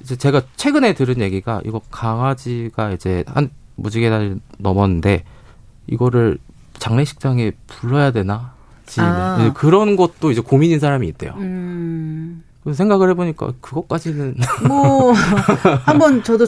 [0.00, 5.24] 이제 제가 최근에 들은 얘기가 이거 강아지가 이제 한 무지개 달 넘었는데
[5.88, 6.38] 이거를
[6.78, 8.53] 장례식장에 불러야 되나?
[8.98, 9.52] 아.
[9.54, 11.34] 그런 것도 이제 고민인 사람이 있대요.
[11.36, 12.42] 음.
[12.72, 15.12] 생각을 해보니까 그것까지는 뭐
[15.84, 16.46] 한번 저도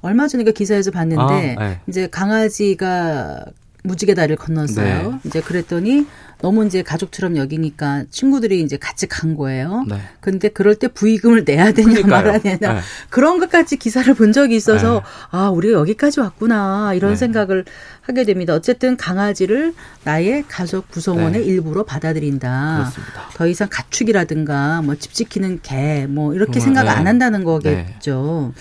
[0.00, 1.80] 얼마 전에 그 기사에서 봤는데 아, 네.
[1.86, 3.44] 이제 강아지가
[3.82, 5.10] 무지개 다리를 건넜어요.
[5.12, 5.18] 네.
[5.24, 6.06] 이제 그랬더니
[6.42, 9.84] 너무 이제 가족처럼 여기니까 친구들이 이제 같이 간 거예요.
[9.88, 10.00] 네.
[10.20, 12.10] 근데 그럴 때 부의금을 내야 되냐 그러니까요.
[12.10, 12.80] 말아야 되냐 네.
[13.10, 15.00] 그런 것까지 기사를 본 적이 있어서 네.
[15.30, 17.16] 아 우리가 여기까지 왔구나 이런 네.
[17.16, 17.64] 생각을
[18.02, 18.54] 하게 됩니다.
[18.54, 21.46] 어쨌든 강아지를 나의 가족 구성원의 네.
[21.46, 22.76] 일부로 받아들인다.
[22.78, 23.28] 그렇습니다.
[23.34, 28.52] 더 이상 가축이라든가 뭐 집 지키는 개 뭐 이렇게 생각 안 한다는 거겠죠.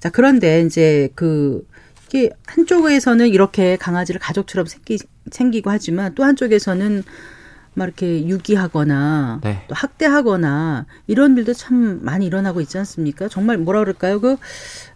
[0.00, 1.66] 자 그런데 이제 그
[2.14, 4.98] 이게 한쪽에서는 이렇게 강아지를 가족처럼 생기,
[5.32, 7.02] 생기고 하지만 또 한쪽에서는
[7.74, 9.64] 막 이렇게 유기하거나 네.
[9.66, 13.26] 또 학대하거나 이런 일도 참 많이 일어나고 있지 않습니까?
[13.26, 14.20] 정말 뭐라 그럴까요?
[14.20, 14.36] 그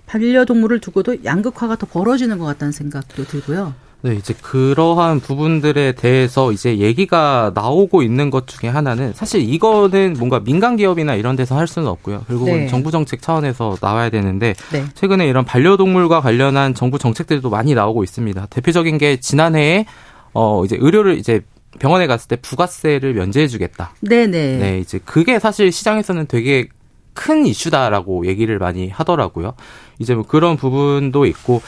[0.06, 3.74] 반려동물을 두고도 양극화가 더 벌어지는 것 같다는 생각도 들고요.
[4.00, 10.38] 네, 이제 그러한 부분들에 대해서 이제 얘기가 나오고 있는 것 중에 하나는 사실 이거는 뭔가
[10.38, 12.24] 민간 기업이나 이런 데서 할 수는 없고요.
[12.28, 12.66] 결국은 네.
[12.68, 14.84] 정부 정책 차원에서 나와야 되는데 네.
[14.94, 18.46] 최근에 이런 반려동물과 관련한 정부 정책들도 많이 나오고 있습니다.
[18.50, 19.86] 대표적인 게 지난해에
[20.32, 21.40] 어 이제 의료를 이제
[21.80, 23.94] 병원에 갔을 때 부가세를 면제해 주겠다.
[24.00, 24.58] 네네.
[24.58, 26.68] 네, 이제 그게 사실 시장에서는 되게
[27.14, 29.54] 큰 이슈다라고 얘기를 많이 하더라고요.
[29.98, 31.60] 이제 뭐 그런 부분도 있고,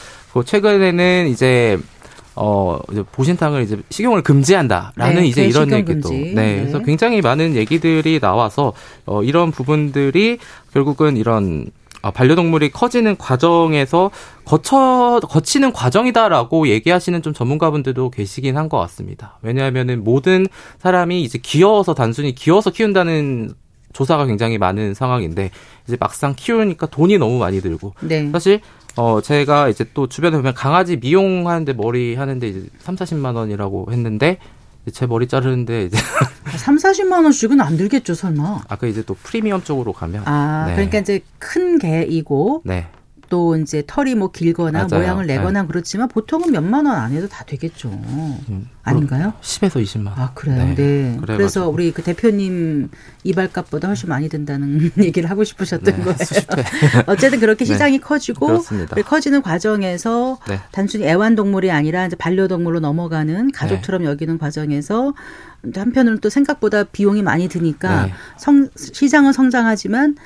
[0.44, 1.76] 최근에는 이제
[2.36, 6.10] 어 이제 보신탕을 이제 식용을 금지한다라는 네, 이제 이런 얘기도.
[6.10, 8.72] 네, 네, 그래서 굉장히 많은 얘기들이 나와서
[9.06, 10.38] 어 이런 부분들이
[10.72, 11.66] 결국은 이런
[12.02, 14.10] 아, 반려동물이 커지는 과정에서
[14.46, 19.38] 거쳐 거치는 과정이다라고 얘기하시는 좀 전문가분들도 계시긴 한 것 같습니다.
[19.42, 20.46] 왜냐하면은 모든
[20.78, 23.52] 사람이 이제 귀여워서 단순히 귀여워서 키운다는
[23.92, 25.50] 조사가 굉장히 많은 상황인데
[25.86, 28.30] 이제 막상 키우니까 돈이 너무 많이 들고 네.
[28.30, 28.60] 사실
[28.96, 34.38] 어, 제가 이제 또 주변에 보면 강아지 미용하는데 머리 하는데 이제 3, 40만 원이라고 했는데
[34.92, 35.96] 제 머리 자르는데 이제
[36.56, 38.62] 3, 40만 원씩은 안 들겠죠, 설마.
[38.68, 40.74] 아까 이제 또 프리미엄 쪽으로 가면 아, 네.
[40.74, 42.86] 그러니까 이제 큰 개이고 네.
[43.30, 45.02] 또 이제 털이 뭐 길거나 맞아요.
[45.02, 45.68] 모양을 내거나 네.
[45.68, 47.88] 그렇지만 보통은 몇만 원 안에도 다 되겠죠.
[47.88, 49.32] 음, 아닌가요?
[49.40, 50.14] 10에서 20만 원.
[50.18, 50.56] 아, 그래요.
[50.56, 50.74] 네.
[50.74, 51.18] 네.
[51.22, 52.90] 그래서 우리 그 대표님
[53.22, 56.16] 이발값보다 훨씬 많이 든다는 얘기를 하고 싶으셨던 네, 거예요.
[57.06, 57.72] 어쨌든 그렇게 네.
[57.72, 58.96] 시장이 커지고 그렇습니다.
[59.02, 60.60] 커지는 과정에서 네.
[60.72, 65.14] 단순히 애완동물이 아니라 이제 반려동물로 넘어가는 가족처럼 여기는 과정에서
[65.74, 70.16] 한편으로는 또 생각보다 비용이 많이 드니까 성, 시장은 성장하지만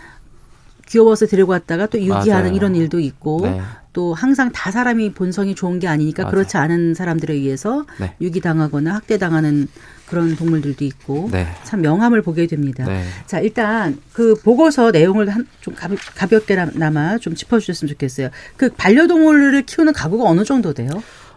[0.86, 2.54] 귀여워서 데리고 왔다가 또 유기하는 맞아요.
[2.54, 3.60] 이런 일도 있고 네.
[3.92, 6.32] 또 항상 다 사람이 본성이 좋은 게 아니니까 맞아요.
[6.32, 8.14] 그렇지 않은 사람들에 의해서 네.
[8.20, 9.68] 유기당하거나 학대당하는
[10.06, 11.46] 그런 동물들도 있고 네.
[11.64, 12.84] 참 명함을 보게 됩니다.
[12.84, 13.04] 네.
[13.26, 18.28] 자 일단 그 보고서 내용을 한, 좀 가볍 게나마 좀 짚어주셨으면 좋겠어요.
[18.56, 20.90] 그 반려동물을 키우는 가구가 어느 정도 돼요?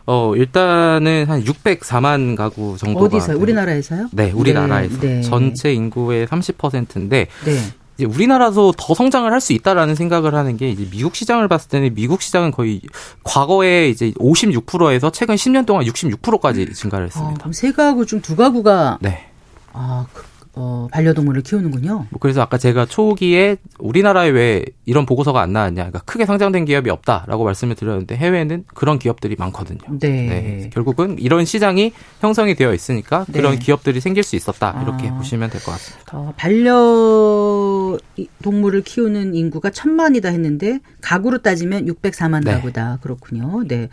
[0.10, 3.38] 어, 일단은 한 604만 가구 정도가 어디서요?
[3.38, 4.10] 우리나라에서요?
[4.13, 5.01] 네, 우리나라에서.
[5.01, 5.21] 네, 네.
[5.21, 7.60] 전체 인구의 30%인데 네.
[7.97, 11.93] 이제 우리나라도 더 성장을 할 수 있다라는 생각을 하는 게 이제 미국 시장을 봤을 때는
[11.95, 12.81] 미국 시장은 거의
[13.23, 17.33] 과거에 이제 56%에서 최근 10년 동안 66%까지 증가를 했습니다.
[17.33, 19.27] 아, 그럼 세 가구 중 두 가구가 네.
[19.73, 20.23] 아, 그
[20.60, 22.08] 어, 반려동물을 키우는군요.
[22.10, 26.89] 뭐 그래서 아까 제가 초기에 우리나라에 왜 이런 보고서가 안 나왔냐, 그러니까 크게 성장된 기업이
[26.89, 29.80] 없다라고 말씀을 드렸는데 해외에는 그런 기업들이 많거든요.
[30.00, 30.10] 네.
[30.10, 30.70] 네.
[30.74, 33.39] 결국은 이런 시장이 형성이 되어 있으니까 네.
[33.39, 35.17] 그런 기업들이 생길 수 있었다 이렇게 아.
[35.17, 36.17] 보시면 될 것 같습니다.
[36.17, 37.98] 어, 반려
[38.43, 42.54] 동물을 키우는 인구가 천만이다 했는데 가구로 따지면 604만 네.
[42.54, 43.63] 가구다 그렇군요.
[43.67, 43.89] 네.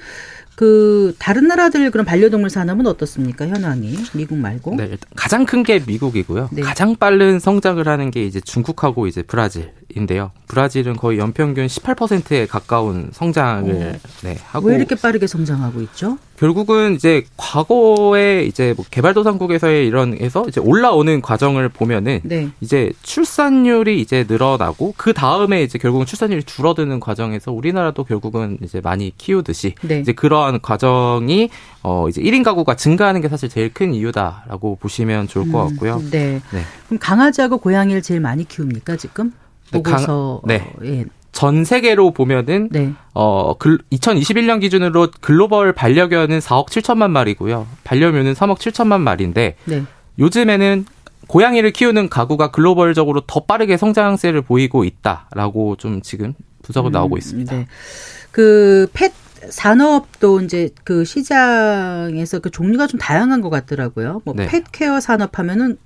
[0.56, 4.76] 그 다른 나라들 그런 반려동물 산업은 어떻습니까 현황이 미국 말고?
[4.76, 6.50] 네, 가장 큰 게 미국이고요.
[6.52, 6.60] 네.
[6.62, 10.30] 가장 빠른 성장을 하는 게 이제 중국하고 이제 브라질인데요.
[10.48, 14.26] 브라질은 거의 연평균 18%에 가까운 성장을 오.
[14.26, 16.18] 네, 하고 왜 이렇게 빠르게 성장하고 있죠?
[16.38, 22.48] 결국은 이제 과거에 이제 뭐 개발도상국에서의 이런 해서 이제 올라오는 과정을 보면은 네.
[22.60, 29.12] 이제 출산율이 이제 늘어나고 그 다음에 이제 결국은 출산율이 줄어드는 과정에서 우리나라도 결국은 이제 많이
[29.16, 30.00] 키우듯이 네.
[30.00, 31.50] 이제 그러한 과정이
[31.82, 35.96] 어 이제 1인 가구가 증가하는 게 사실 제일 큰 이유다라고 보시면 좋을 것 음, 같고요.
[35.96, 36.40] 음, 네.
[36.52, 36.62] 네.
[36.86, 39.32] 그럼 강아지하고 고양이를 제일 많이 키웁니까 지금?
[39.70, 40.72] 네, 보고서 강, 네.
[40.84, 41.04] 예.
[41.34, 42.92] 전 세계로 보면은 네.
[43.12, 47.66] 어 2021년 기준으로 글로벌 반려견은 4억 7천만 마리고요.
[47.82, 49.82] 반려묘는 3억 7천만 마리인데 네.
[50.18, 50.86] 요즘에는
[51.26, 57.56] 고양이를 키우는 가구가 글로벌적으로 더 빠르게 성장세를 보이고 있다라고 좀 지금 분석은 음, 나오고 있습니다.
[57.56, 57.66] 네.
[58.30, 59.12] 그펫
[59.50, 64.22] 산업도 이제 그 시장에서 그 종류가 좀 다양한 것 같더라고요.
[64.24, 64.46] 뭐 네.
[64.46, 65.78] 펫케어 산업 하면은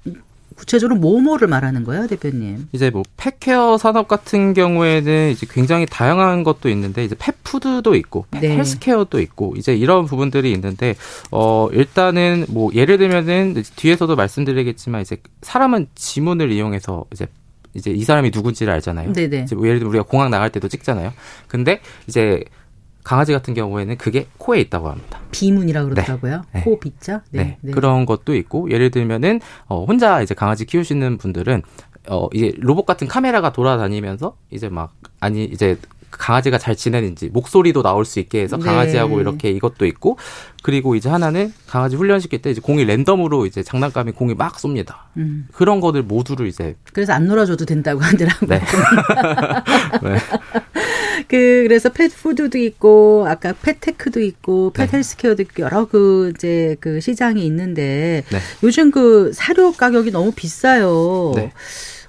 [0.58, 2.68] 구체적으로 뭐뭐를 말하는 거예요, 대표님?
[2.72, 8.40] 이제 뭐 펫케어 산업 같은 경우에는 이제 굉장히 다양한 것도 있는데 이제 펫푸드도 있고 펫
[8.40, 8.56] 네.
[8.56, 10.96] 헬스케어도 있고 이제 이런 부분들이 있는데
[11.30, 17.28] 어 일단은 뭐 예를 들면은 뒤에서도 말씀드리겠지만 이제 사람은 지문을 이용해서 이제
[17.74, 19.12] 이제 이 사람이 누군지를 알잖아요.
[19.12, 19.46] 네네.
[19.54, 21.12] 뭐 예를 들면 우리가 공항 나갈 때도 찍잖아요.
[21.46, 22.42] 근데 이제
[23.08, 25.18] 강아지 같은 경우에는 그게 코에 있다고 합니다.
[25.30, 26.42] 비문이라고 그러더라고요.
[26.52, 26.60] 네.
[26.60, 27.22] 코 비자.
[27.30, 27.42] 네.
[27.42, 27.58] 네.
[27.62, 27.72] 네.
[27.72, 31.62] 그런 것도 있고 예를 들면은 어 혼자 이제 강아지 키우시는 분들은
[32.10, 35.78] 어 이제 로봇 같은 카메라가 돌아다니면서 이제 막 아니 이제
[36.10, 38.64] 강아지가 잘 지내는지 목소리도 나올 수 있게 해서 네.
[38.64, 39.22] 강아지하고 네.
[39.22, 40.18] 이렇게 이것도 있고
[40.62, 44.96] 그리고 이제 하나는 강아지 훈련시킬 때 이제 공이 랜덤으로 이제 장난감이 공이 막 쏩니다.
[45.16, 45.48] 음.
[45.52, 48.48] 그런 것들 모두를 이제 그래서 안 놀아줘도 된다고 하더라고요.
[48.48, 48.60] 네.
[50.02, 50.18] 네.
[51.28, 54.96] 그 그래서 펫푸드도 있고 아까 펫테크도 있고 펫 네.
[54.96, 58.38] 헬스케어도 있고 여러 그 이제 그 시장이 있는데 네.
[58.62, 61.32] 요즘 그 사료 가격이 너무 비싸요.
[61.36, 61.52] 네.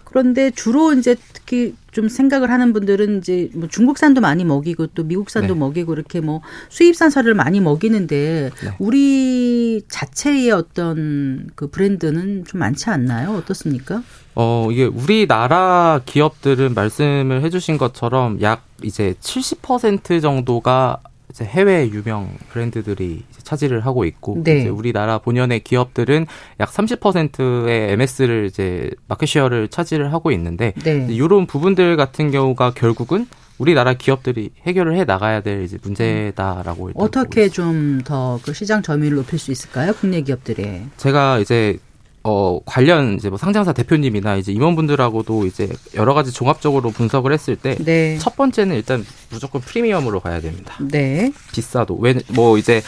[0.05, 5.53] 그런데 주로 이제 특히 좀 생각을 하는 분들은 이제 뭐 중국산도 많이 먹이고 또 미국산도
[5.53, 5.59] 네.
[5.59, 8.71] 먹이고 이렇게 뭐 수입산 사료를 많이 먹이는데 네.
[8.79, 13.35] 우리 자체의 어떤 그 브랜드는 좀 많지 않나요?
[13.35, 14.03] 어떻습니까?
[14.35, 20.99] 어, 이게 우리나라 기업들은 말씀을 해주신 것처럼 약 이제 70% 정도가
[21.31, 24.61] 이제 해외 유명 브랜드들이 차지를 하고 있고 네.
[24.61, 26.25] 이제 우리나라 본연의 기업들은
[26.59, 31.07] 약 30%의 MS를 이제 마켓쉐어를 차지를 하고 있는데 네.
[31.09, 33.27] 이런 부분들 같은 경우가 결국은
[33.59, 39.37] 우리나라 기업들이 해결을 해 나가야 될 이제 문제다라고 어떻게 좀 더 그 시장 점유율을 높일
[39.37, 39.91] 수 있을까요?
[39.93, 41.77] 국내 기업들이 제가 이제
[42.23, 47.85] 어, 관련 이제 뭐 상장사 대표님이나 이제 임원분들하고도 이제 여러 가지 종합적으로 분석을 했을 때첫
[47.85, 48.19] 네.
[48.35, 50.75] 번째는 일단 무조건 프리미엄으로 가야 됩니다.
[50.81, 51.31] 네.
[51.53, 52.81] 비싸도 왜 뭐 이제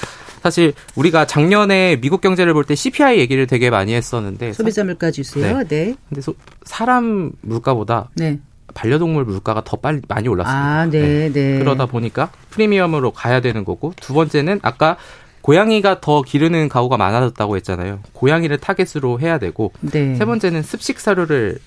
[0.43, 5.59] 사실 우리가 작년에 미국 경제를 볼 때 CPI 얘기를 되게 많이 했었는데 소비자 물가 지수요.
[5.59, 5.63] 네.
[5.67, 5.95] 네.
[6.09, 8.39] 근데 소, 사람 물가보다 네.
[8.73, 10.65] 반려동물 물가가 더 빨리 많이 올랐습니다.
[10.65, 11.31] 아, 네, 네.
[11.31, 11.59] 네.
[11.59, 14.97] 그러다 보니까 프리미엄으로 가야 되는 거고 두 번째는 아까
[15.41, 17.99] 고양이가 더 기르는 가구가 많아졌다고 했잖아요.
[18.13, 20.15] 고양이를 타겟으로 해야 되고 네.
[20.15, 21.59] 세 번째는 습식 사료를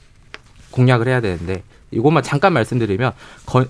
[0.70, 3.12] 공략을 해야 되는데 이것만 잠깐 말씀드리면
[3.46, 3.68] 건,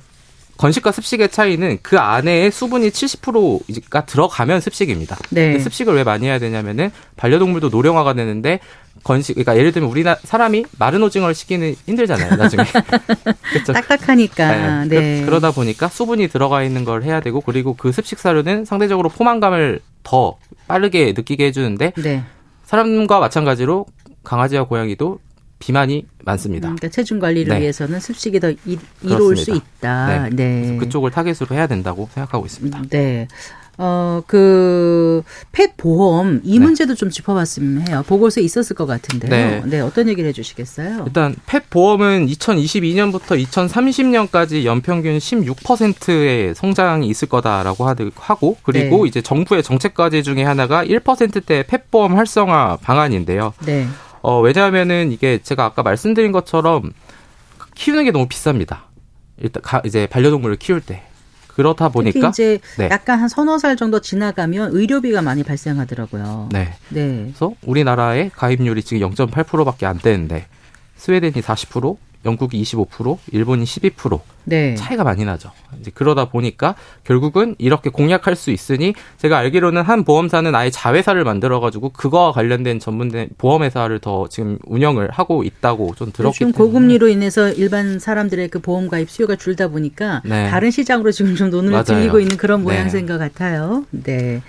[0.56, 5.16] 건식과 습식의 차이는 그 안에 수분이 70%가 들어가면 습식입니다.
[5.30, 5.58] 네.
[5.58, 8.60] 습식을 왜 많이 해야 되냐면은 반려동물도 노령화가 되는데
[9.02, 12.64] 건식 그러니까 예를 들면 우리나 사람이 마른 오징어를 씹기는 힘들잖아요 나중에
[13.52, 13.72] 그렇죠?
[13.72, 15.00] 딱딱하니까 네.
[15.00, 15.22] 네.
[15.24, 19.08] 그 러, 다 보니까 수분이 들어가 있는 걸 해야 되고 그리고 그 습식 사료는 상대적으로
[19.08, 20.38] 포만감을 더
[20.68, 22.22] 빠르게 느끼게 해주는데 네.
[22.64, 23.86] 사람과 마찬가지로
[24.22, 25.18] 강아지와 고양이도
[25.64, 26.68] 비만이 많습니다.
[26.68, 27.62] 음, 그러니까 체중 관리를 네.
[27.62, 30.28] 위해서는 습식이 더 이, 이로울 수 있다.
[30.28, 30.30] 네.
[30.30, 30.76] 네.
[30.76, 32.82] 그쪽을 타겟으로 해야 된다고 생각하고 있습니다.
[32.90, 33.28] 네.
[33.76, 36.64] 어, 그, 펫 보험, 이 네.
[36.64, 38.04] 문제도 좀 짚어봤으면 해요.
[38.06, 39.30] 보고서에 있었을 것 같은데요.
[39.30, 39.62] 네.
[39.64, 41.04] 네, 어떤 얘기를 해주시겠어요?
[41.06, 49.08] 일단, 펫 보험은 2022년부터 2030년까지 연평균 16%의 성장이 있을 거다라고 하고, 그리고 네.
[49.08, 53.54] 이제 정부의 정책 과제 중에 하나가 1%대 펫 보험 활성화 방안인데요.
[53.66, 53.88] 네.
[54.24, 56.94] 어, 왜냐하면은 이게 제가 아까 말씀드린 것처럼
[57.74, 58.78] 키우는 게 너무 비쌉니다.
[59.36, 61.02] 일단 가, 이제 반려동물을 키울 때
[61.48, 62.88] 그렇다 보니까 이제 네.
[62.90, 66.48] 약간 한 서너 살 정도 지나가면 의료비가 많이 발생하더라고요.
[66.52, 66.72] 네.
[66.88, 67.24] 네.
[67.26, 70.46] 그래서 우리나라의 가입률이 지금 0.8%밖에 안 되는데
[70.96, 74.74] 스웨덴이 40%, 영국이 25%, 일본이 12% 네.
[74.74, 75.50] 차이가 많이 나죠.
[75.80, 81.60] 이제 그러다 보니까 결국은 이렇게 공략할 수 있으니 제가 알기로는 한 보험사는 아예 자회사를 만들어
[81.60, 86.72] 가지고 그거와 관련된 전문된 보험 회사를 더 지금 운영을 하고 있다고 좀 들었기 지금 때문에
[86.72, 90.48] 고금리로 인해서 일반 사람들의 그 보험 가입 수요가 줄다 보니까 네.
[90.50, 91.84] 다른 시장으로 지금 좀 돈을 맞아요.
[91.84, 92.64] 들이고 있는 그런 네.
[92.64, 93.12] 모양새인 네.
[93.12, 93.84] 것 같아요.
[93.90, 94.42] 네.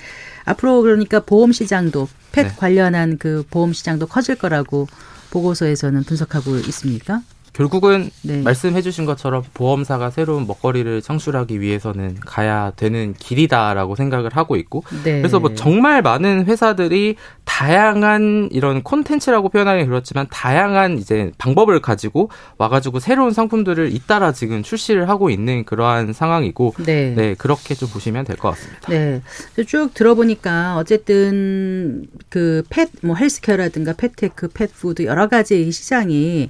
[0.46, 2.54] 앞으로 그러니까 보험 시장도 펫 네.
[2.56, 4.88] 관련한 그 보험 시장도 커질 거라고
[5.32, 7.22] 보고서에서는 분석하고 있습니까?
[7.56, 8.42] 결국은 네.
[8.42, 15.20] 말씀해 주신 것처럼 보험사가 새로운 먹거리를 창출하기 위해서는 가야 되는 길이다라고 생각을 하고 있고 네.
[15.22, 17.16] 그래서 뭐 정말 많은 회사들이
[17.46, 25.08] 다양한 이런 콘텐츠라고 표현하기 그렇지만 다양한 이제 방법을 가지고 와가지고 새로운 상품들을 잇따라 지금 출시를
[25.08, 28.90] 하고 있는 그러한 상황이고 네, 네 그렇게 좀 보시면 될 것 같습니다.
[28.90, 29.22] 네,
[29.66, 36.50] 쭉 들어보니까 어쨌든 그 펫 뭐 헬스케어라든가 펫테크, 펫푸드 여러 가지 시장이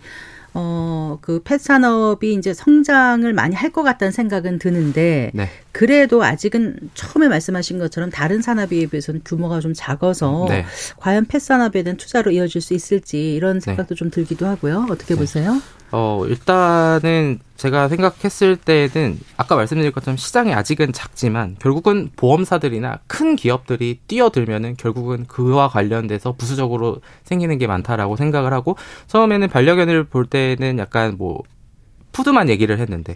[0.58, 5.50] 어, 그 펫 산업이 이제 성장을 많이 할 것 같다는 생각은 드는데 네.
[5.74, 10.66] 그래도 아직은 처음에 말씀하신 것처럼 다른 산업에 비해서는 규모가 좀 작아서 네.
[10.98, 13.66] 과연 펫 산업에 대한 투자로 이어질 수 있을지 이런 네.
[13.66, 14.00] 생각도 네.
[14.00, 14.88] 좀 들기도 하고요.
[14.90, 15.20] 어떻게 네.
[15.20, 15.62] 보세요?
[15.92, 24.00] 어, 일단은 제가 생각했을 때는 아까 말씀드린 것처럼 시장이 아직은 작지만 결국은 보험사들이나 큰 기업들이
[24.08, 28.76] 뛰어들면은 결국은 그와 관련돼서 부수적으로 생기는 게 많다라고 생각을 하고
[29.08, 31.44] 처음에는 반려견을 볼 때는 약간 뭐
[32.12, 33.16] 푸드만 얘기를 했는데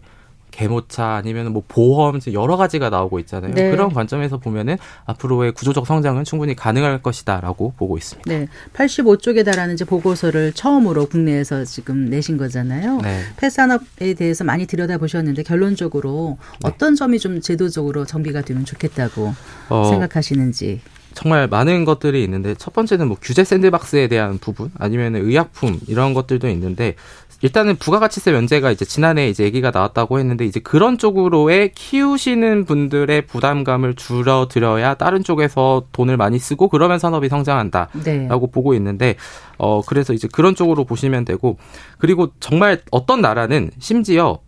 [0.60, 3.54] 개모차 아니면 뭐 보험 여러 가지가 나오고 있잖아요.
[3.54, 3.72] 네.
[3.72, 8.30] 그런 관점에서 보면은 앞으로의 구조적 성장은 충분히 가능할 것이다라고 보고 있습니다.
[8.30, 8.48] 네.
[8.74, 13.00] 85쪽에 달하는 이제 보고서를 처음으로 국내에서 지금 내신 거잖아요.
[13.02, 13.22] 네.
[13.38, 16.70] 폐산업에 대해서 많이 들여다보셨는데 결론적으로 네.
[16.70, 19.34] 어떤 점이 좀 제도적으로 정비가 되면 좋겠다고
[19.70, 20.82] 어, 생각하시는지.
[21.14, 26.48] 정말 많은 것들이 있는데 첫 번째는 뭐 규제 샌드박스에 대한 부분 아니면 의약품 이런 것들도
[26.50, 26.96] 있는데
[27.42, 33.96] 일단은 부가가치세 면제가 이제 지난해 이제 얘기가 나왔다고 했는데 이제 그런 쪽으로의 키우시는 분들의 부담감을
[33.96, 38.52] 줄여드려야 다른 쪽에서 돈을 많이 쓰고 그러면 산업이 성장한다라고 네.
[38.52, 39.16] 보고 있는데
[39.58, 41.58] 어 그래서 이제 그런 쪽으로 보시면 되고
[41.98, 44.40] 그리고 정말 어떤 나라는 심지어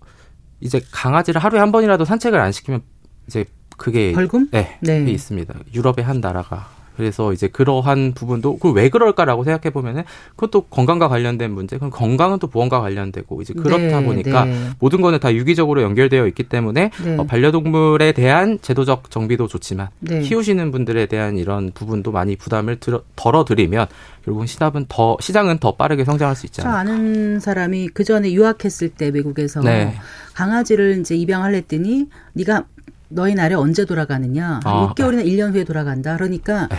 [0.59, 2.81] 이제 강아지를 하루에 한 번이라도 산책을 안 시키면
[3.27, 3.45] 이제
[3.77, 4.47] 그게 벌금?
[4.51, 4.99] 네, 네.
[5.09, 5.53] 있습니다.
[5.73, 10.03] 유럽의 한 나라가 그래서 이제 그러한 부분도 그 왜 그럴까라고 생각해 보면은
[10.35, 11.77] 그것도 건강과 관련된 문제.
[11.77, 14.69] 그럼 건강은 또 보험과 관련되고 이제 그렇다 네, 보니까 네.
[14.79, 17.17] 모든 거는 다 유기적으로 연결되어 있기 때문에 네.
[17.17, 20.21] 어, 반려동물에 대한 제도적 정비도 좋지만 네.
[20.21, 23.87] 키우시는 분들에 대한 이런 부분도 많이 부담을 들어, 덜어드리면
[24.25, 26.71] 결국은 시답은 더 시장은 더 빠르게 성장할 수 있잖아요.
[26.71, 29.95] 저 아는 사람이 그 전에 유학했을 때 외국에서 네.
[30.33, 32.65] 강아지를 이제 입양을 했더니 네가
[33.11, 34.59] 너희 나라에 언제 돌아가느냐?
[34.63, 35.25] 아, 6개월이나 네.
[35.25, 36.15] 1년 후에 돌아간다.
[36.15, 36.77] 그러니까 네.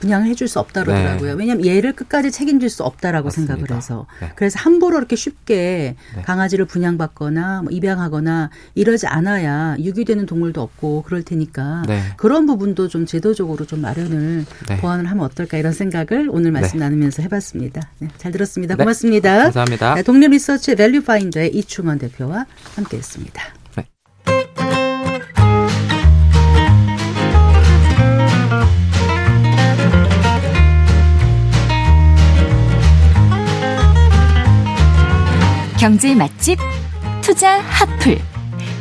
[0.00, 1.32] 분양을 해줄 수 없다 그러더라고요.
[1.32, 1.38] 네.
[1.38, 3.54] 왜냐하면 얘를 끝까지 책임질 수 없다라고 맞습니다.
[3.54, 4.06] 생각을 해서.
[4.20, 4.30] 네.
[4.36, 6.22] 그래서 함부로 이렇게 쉽게 네.
[6.22, 12.02] 강아지를 분양받거나 뭐 입양하거나 이러지 않아야 유기되는 동물도 없고 그럴 테니까 네.
[12.16, 14.76] 그런 부분도 좀 제도적으로 좀 마련을 네.
[14.78, 17.88] 보완을 하면 어떨까 이런 생각을 오늘 말씀 나누면서 해봤습니다.
[18.18, 18.76] 잘 들었습니다.
[18.76, 19.44] 고맙습니다.
[19.44, 20.02] 감사합니다.
[20.02, 23.42] 독립리서치 밸류파인더의 이충원 대표와 함께했습니다.
[35.86, 36.58] 경제 맛집
[37.22, 38.18] 투자 핫플.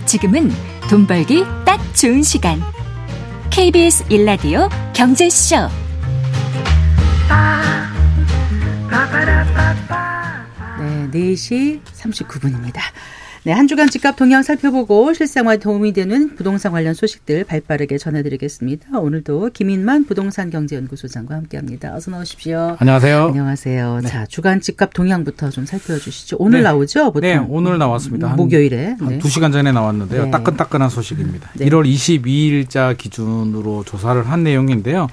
[0.08, 0.52] 지금은
[0.90, 2.60] 돈 벌기 딱 좋은 시간.
[3.52, 5.70] KBS 일라디오 경제쇼.
[10.80, 12.80] 네, 4시 39분입니다.
[13.46, 18.98] 네, 한 주간 집값 동향 살펴보고 실생활 도움이 되는 부동산 관련 소식들 발빠르게 전해드리겠습니다.
[18.98, 21.94] 오늘도 김인만 부동산 경제연구소장과 함께합니다.
[21.94, 22.78] 어서 나오십시오.
[22.80, 23.26] 안녕하세요.
[23.28, 24.00] 안녕하세요.
[24.02, 24.10] 네.
[24.10, 26.38] 자, 주간 집값 동향부터 좀 살펴주시죠.
[26.40, 26.64] 오늘 네.
[26.64, 27.12] 나오죠?
[27.12, 27.22] 보통?
[27.22, 28.30] 네, 오늘 나왔습니다.
[28.30, 28.96] 목요일에.
[29.00, 29.20] 한 네.
[29.20, 30.26] 2시간 전에 나왔는데요.
[30.26, 30.32] 네.
[30.32, 31.52] 따끈따끈한 소식입니다.
[31.54, 31.70] 네.
[31.70, 35.08] 1월 22일자 기준으로 조사를 한 내용인데요.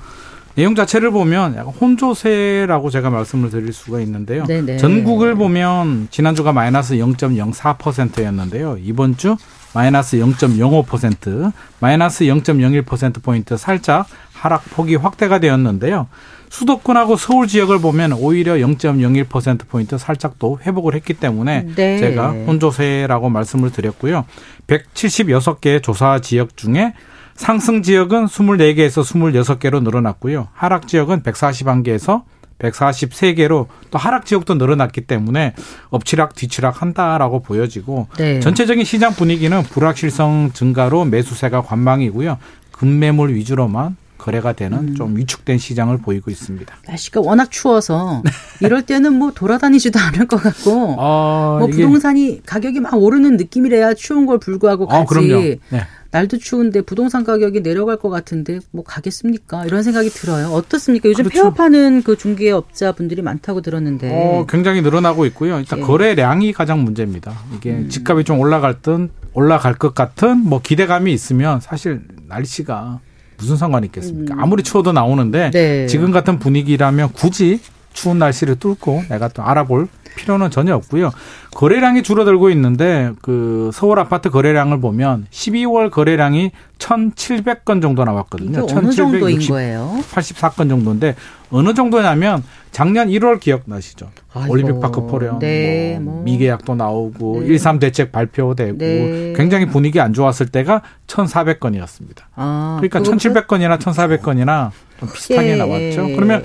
[0.54, 4.44] 내용 자체를 보면 약간 혼조세라고 제가 말씀을 드릴 수가 있는데요.
[4.44, 4.76] 네네.
[4.76, 8.76] 전국을 보면 지난주가 마이너스 0.04%였는데요.
[8.82, 9.36] 이번 주
[9.74, 16.08] 마이너스 0.05%, 마이너스 0.01%포인트 살짝 하락폭이 확대가 되었는데요.
[16.50, 21.98] 수도권하고 서울 지역을 보면 오히려 0.01%포인트 살짝 또 회복을 했기 때문에 네.
[21.98, 24.26] 제가 혼조세라고 말씀을 드렸고요.
[24.66, 26.92] 176개 조사 지역 중에
[27.34, 30.48] 상승 지역은 24개에서 26개로 늘어났고요.
[30.52, 32.22] 하락 지역은 141개에서
[32.58, 35.54] 143개로 또 하락 지역도 늘어났기 때문에
[35.90, 38.40] 엎치락 뒤치락 한다라고 보여지고 네.
[38.40, 42.38] 전체적인 시장 분위기는 불확실성 증가로 매수세가 관망이고요.
[42.70, 44.94] 급매물 위주로만 거래가 되는 음.
[44.94, 46.74] 좀 위축된 시장을 보이고 있습니다.
[46.86, 48.22] 날씨가 워낙 추워서
[48.60, 54.26] 이럴 때는 뭐 돌아다니지도 않을 것 같고 어, 뭐 부동산이 가격이 막 오르는 느낌이래야 추운
[54.26, 55.32] 걸 불구하고 아, 가지.
[55.32, 55.38] 어,
[55.76, 55.86] 네.
[56.12, 59.64] 날도 추운데 부동산 가격이 내려갈 것 같은데 뭐 가겠습니까?
[59.64, 60.48] 이런 생각이 들어요.
[60.48, 61.08] 어떻습니까?
[61.08, 61.42] 요즘 그렇죠.
[61.42, 64.10] 폐업하는 그 중개업자 분들이 많다고 들었는데.
[64.12, 65.58] 어, 굉장히 늘어나고 있고요.
[65.58, 65.84] 일단 네.
[65.86, 67.32] 거래량이 가장 문제입니다.
[67.56, 67.88] 이게 음.
[67.88, 73.00] 집값이 좀 올라갈 듯 올라갈 것 같은 뭐 기대감이 있으면 사실 날씨가
[73.42, 74.34] 무슨 상관이 있겠습니까?
[74.34, 74.40] 음.
[74.40, 75.86] 아무리 추워도 나오는데 네.
[75.88, 77.60] 지금 같은 분위기라면 굳이
[77.92, 81.10] 추운 날씨를 뚫고 내가 또 알아볼 필요는 전혀 없고요.
[81.54, 88.66] 거래량이 줄어들고 있는데 그 서울 아파트 거래량을 보면 12월 거래량이 1,700건 정도 나왔거든요.
[88.70, 89.98] 어느 정도인 거예요?
[90.12, 91.16] 84건 정도인데
[91.50, 94.10] 어느 정도냐면 작년 1월 기억나시죠?
[94.32, 94.50] 아이고.
[94.50, 96.22] 올림픽파크 포련 네, 뭐, 뭐.
[96.24, 97.48] 미계약도 나오고 네.
[97.48, 99.34] 13 대책 발표되고 네.
[99.36, 102.22] 굉장히 분위기 안 좋았을 때가 1,400건이었습니다.
[102.34, 105.56] 아, 그러니까 1,700건이나 1,400건이나 좀 비슷하게 예.
[105.56, 106.06] 나왔죠.
[106.16, 106.42] 그러면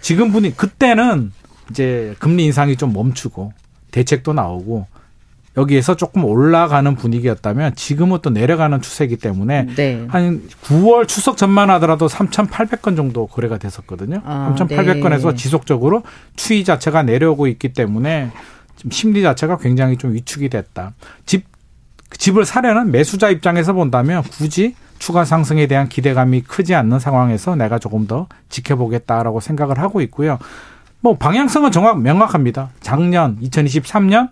[0.00, 1.32] 지금 분위 기그때는
[1.70, 3.52] 이제 금리 인상이 좀 멈추고
[3.90, 4.86] 대책도 나오고
[5.56, 10.04] 여기에서 조금 올라가는 분위기였다면 지금은 또 내려가는 추세이기 때문에 네.
[10.08, 14.20] 한 9월 추석 전만 하더라도 3,800건 정도 거래가 됐었거든요.
[14.24, 15.34] 아, 3,800건에서 네.
[15.36, 16.02] 지속적으로
[16.36, 18.30] 추이 자체가 내려오고 있기 때문에
[18.76, 20.92] 지금 심리 자체가 굉장히 좀 위축이 됐다.
[21.24, 21.44] 집
[22.18, 28.06] 집을 사려는 매수자 입장에서 본다면 굳이 추가 상승에 대한 기대감이 크지 않는 상황에서 내가 조금
[28.06, 30.38] 더 지켜보겠다라고 생각을 하고 있고요.
[31.00, 32.70] 뭐 방향성은 정확 명확합니다.
[32.80, 34.30] 작년 2023년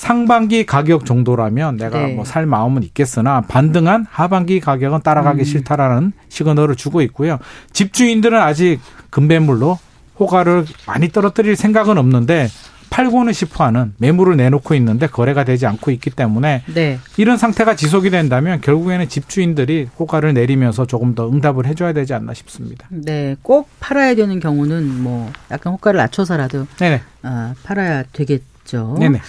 [0.00, 2.14] 상반기 가격 정도라면 내가 네.
[2.14, 5.44] 뭐살 마음은 있겠으나 반등한 하반기 가격은 따라가기 음.
[5.44, 7.38] 싫다라는 시그널을 주고 있고요.
[7.74, 8.80] 집주인들은 아직
[9.10, 9.78] 금배물로
[10.18, 12.48] 호가를 많이 떨어뜨릴 생각은 없는데
[12.88, 16.98] 팔고는 싶어 하는 매물을 내놓고 있는데 거래가 되지 않고 있기 때문에 네.
[17.18, 22.86] 이런 상태가 지속이 된다면 결국에는 집주인들이 호가를 내리면서 조금 더 응답을 해줘야 되지 않나 싶습니다.
[22.88, 27.02] 네, 꼭 팔아야 되는 경우는 뭐 약간 호가를 낮춰서라도 네네.
[27.22, 28.96] 아, 팔아야 되겠죠.
[28.98, 29.20] 네네.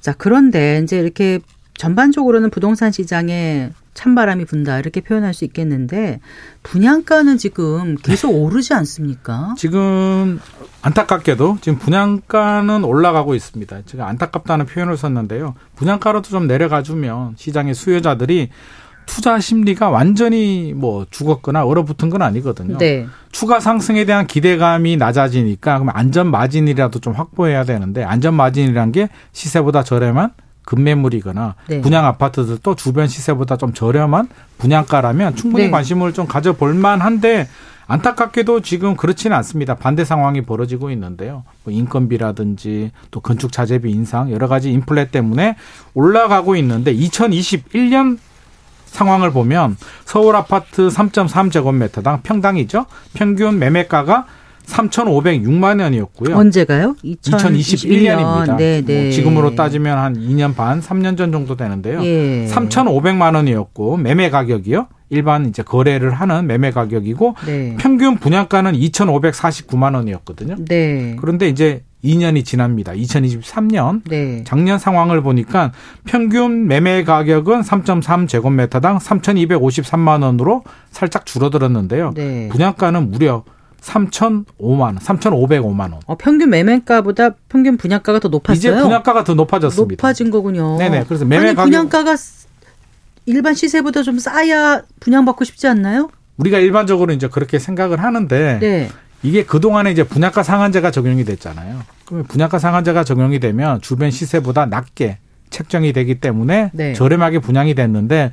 [0.00, 1.40] 자, 그런데 이제 이렇게
[1.74, 6.20] 전반적으로는 부동산 시장에 찬바람이 분다 이렇게 표현할 수 있겠는데
[6.62, 9.54] 분양가는 지금 계속 오르지 않습니까?
[9.58, 10.40] 지금
[10.82, 13.82] 안타깝게도 지금 분양가는 올라가고 있습니다.
[13.86, 15.54] 지금 안타깝다는 표현을 썼는데요.
[15.76, 18.50] 분양가로도 좀 내려가 주면 시장의 수요자들이
[19.10, 22.78] 투자 심리가 완전히 뭐 죽었거나 얼어붙은 건 아니거든요.
[22.78, 23.08] 네.
[23.32, 29.82] 추가 상승에 대한 기대감이 낮아지니까 그럼 안전 마진이라도 좀 확보해야 되는데 안전 마진이란 게 시세보다
[29.82, 30.30] 저렴한
[30.64, 31.80] 급매물이거나 네.
[31.80, 35.70] 분양 아파트들도 주변 시세보다 좀 저렴한 분양가라면 충분히 네.
[35.70, 37.48] 관심을 좀 가져볼 만한데
[37.88, 39.74] 안타깝게도 지금 그렇지는 않습니다.
[39.74, 41.42] 반대 상황이 벌어지고 있는데요.
[41.64, 45.56] 뭐 인건비라든지 또 건축 자재비 인상 여러 가지 인플레 때문에
[45.94, 48.18] 올라가고 있는데 2021년
[48.90, 52.86] 상황을 보면 서울 아파트 3.3제곱미터당 평당이죠.
[53.14, 54.26] 평균 매매가가
[54.66, 56.36] 3,506만 원이었고요.
[56.36, 56.94] 언제가요?
[57.02, 58.56] 2021 년입니다.
[58.56, 59.02] 네, 네.
[59.02, 62.02] 뭐 지금으로 따지면 한 2년 반, 3년 전 정도 되는데요.
[62.04, 62.46] 예.
[62.48, 64.86] 3,500만 원이었고 매매 가격이요.
[65.12, 67.76] 일반 이제 거래를 하는 매매 가격이고 네.
[67.80, 70.56] 평균 분양가는 2,549만 원이었거든요.
[70.68, 71.16] 네.
[71.20, 72.92] 그런데 이제 2년이 지납니다.
[72.92, 74.42] 2023년 네.
[74.46, 75.72] 작년 상황을 보니까
[76.04, 82.12] 평균 매매 가격은 3.3 제곱미터당 3,253만 원으로 살짝 줄어들었는데요.
[82.14, 82.48] 네.
[82.50, 83.44] 분양가는 무려
[83.80, 86.00] 3,005만 원, 3,505만 원.
[86.06, 88.58] 어, 평균 매매가보다 평균 분양가가 더 높았어요.
[88.58, 89.92] 이제 분양가가 더 높아졌습니다.
[89.92, 90.76] 높아진 거군요.
[90.78, 91.04] 네네.
[91.08, 92.16] 그래서 매매 아니, 가격 분양가가
[93.26, 96.10] 일반 시세보다 좀 싸야 분양받고 싶지 않나요?
[96.36, 98.90] 우리가 일반적으로 이제 그렇게 생각을 하는데 네.
[99.22, 101.82] 이게 그동안에 이제 분양가 상한제가 적용이 됐잖아요.
[102.06, 105.18] 그러면 분양가 상한제가 적용이 되면 주변 시세보다 낮게
[105.50, 106.92] 책정이 되기 때문에 네.
[106.94, 108.32] 저렴하게 분양이 됐는데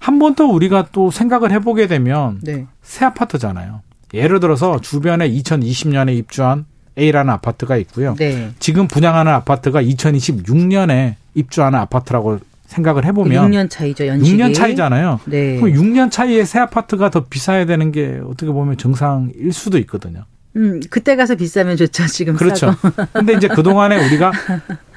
[0.00, 2.66] 한 번 더 우리가 또 생각을 해보게 되면 네.
[2.82, 3.80] 새 아파트잖아요.
[4.12, 6.66] 예를 들어서 주변에 2020년에 입주한
[6.98, 8.14] A라는 아파트가 있고요.
[8.16, 8.50] 네.
[8.58, 12.38] 지금 분양하는 아파트가 2026년에 입주하는 아파트라고
[12.74, 14.36] 생각을 해보면 6년 차이죠, 연식이.
[14.36, 15.20] 6년 차이잖아요.
[15.26, 15.56] 네.
[15.60, 20.24] 그럼 6년 차이에 새 아파트가 더 비싸야 되는 게 어떻게 보면 정상일 수도 있거든요.
[20.56, 22.06] 음, 그때 가서 비싸면 좋죠.
[22.06, 22.74] 지금 그렇죠.
[23.12, 24.30] 근데 이제 그동안에 우리가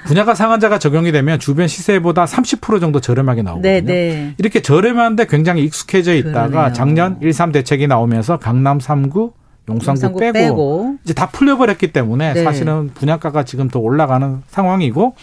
[0.05, 3.71] 분야가 상한자가 적용이 되면 주변 시세보다 30% 정도 저렴하게 나오거든요.
[3.73, 4.33] 네, 네.
[4.37, 6.73] 이렇게 저렴한데 굉장히 익숙해져 있다가 그러네요.
[6.73, 9.33] 작년 1.3 대책이 나오면서 강남 3구
[9.69, 12.43] 용산구, 용산구 빼고, 빼고, 이제 다 풀려버렸기 때문에 네.
[12.43, 15.15] 사실은 분양가가 지금 더 올라가는 상황이고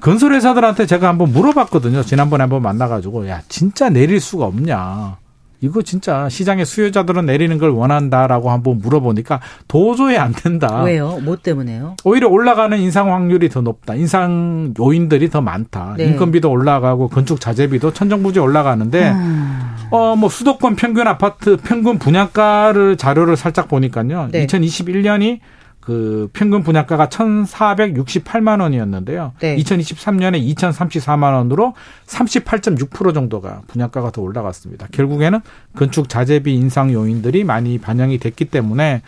[0.00, 2.02] 건설회사들한테 제가 한번 물어봤거든요.
[2.02, 5.16] 지난번에 한번 만나가지고 야 진짜 내릴 수가 없냐.
[5.60, 10.82] 이거 진짜 시장의 수요자들은 내리는 걸 원한다라고 한번 물어보니까 도저히 안 된다.
[10.82, 11.18] 왜요?
[11.22, 11.96] 뭐 때문에요?
[12.04, 13.94] 오히려 올라가는 인상 확률이 더 높다.
[13.94, 15.94] 인상 요인들이 더 많다.
[15.96, 16.04] 네.
[16.04, 19.60] 인건비도 올라가고 건축 자재비도 천정부지 올라가는데 음.
[19.90, 24.28] 어뭐 수도권 평균 아파트 평균 분양가를 자료를 살짝 보니까요.
[24.32, 24.46] 네.
[24.46, 25.38] 2021년이
[25.84, 29.32] 그 평균 분양가가 1,468만 원이었는데요.
[29.40, 29.56] 네.
[29.56, 31.74] 2023년에 2,034만 원으로
[32.06, 34.86] 38.6% 정도가 분양가가 더 올라갔습니다.
[34.92, 35.40] 결국에는
[35.76, 39.02] 건축 자재비 인상 요인들이 많이 반영이 됐기 때문에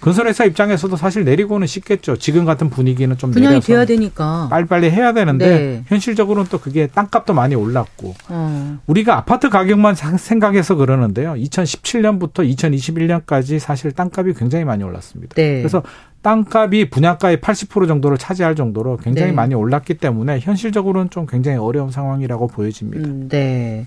[0.00, 2.16] 건설회사 입장에서도 사실 내리고는 싶겠죠.
[2.16, 5.84] 지금 같은 분위기는 좀 분양이 돼야 되니까 빨리빨리 해야 되는데 네.
[5.86, 8.78] 현실적으로는 또 그게 땅값도 많이 올랐고 어.
[8.86, 11.34] 우리가 아파트 가격만 생각해서 그러는데요.
[11.34, 15.36] 2017년부터 2021년까지 사실 땅값이 굉장히 많이 올랐습니다.
[15.36, 15.58] 네.
[15.58, 15.84] 그래서
[16.22, 19.34] 땅값이 분양가의 80% 정도를 차지할 정도로 굉장히 네.
[19.34, 23.08] 많이 올랐기 때문에 현실적으로는 좀 굉장히 어려운 상황이라고 보여집니다.
[23.08, 23.86] 음, 네.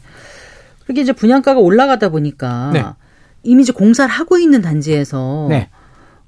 [0.85, 2.83] 그게 이제 분양가가 올라가다 보니까 네.
[3.43, 5.69] 이미 이제 공사를 하고 있는 단지에서 네.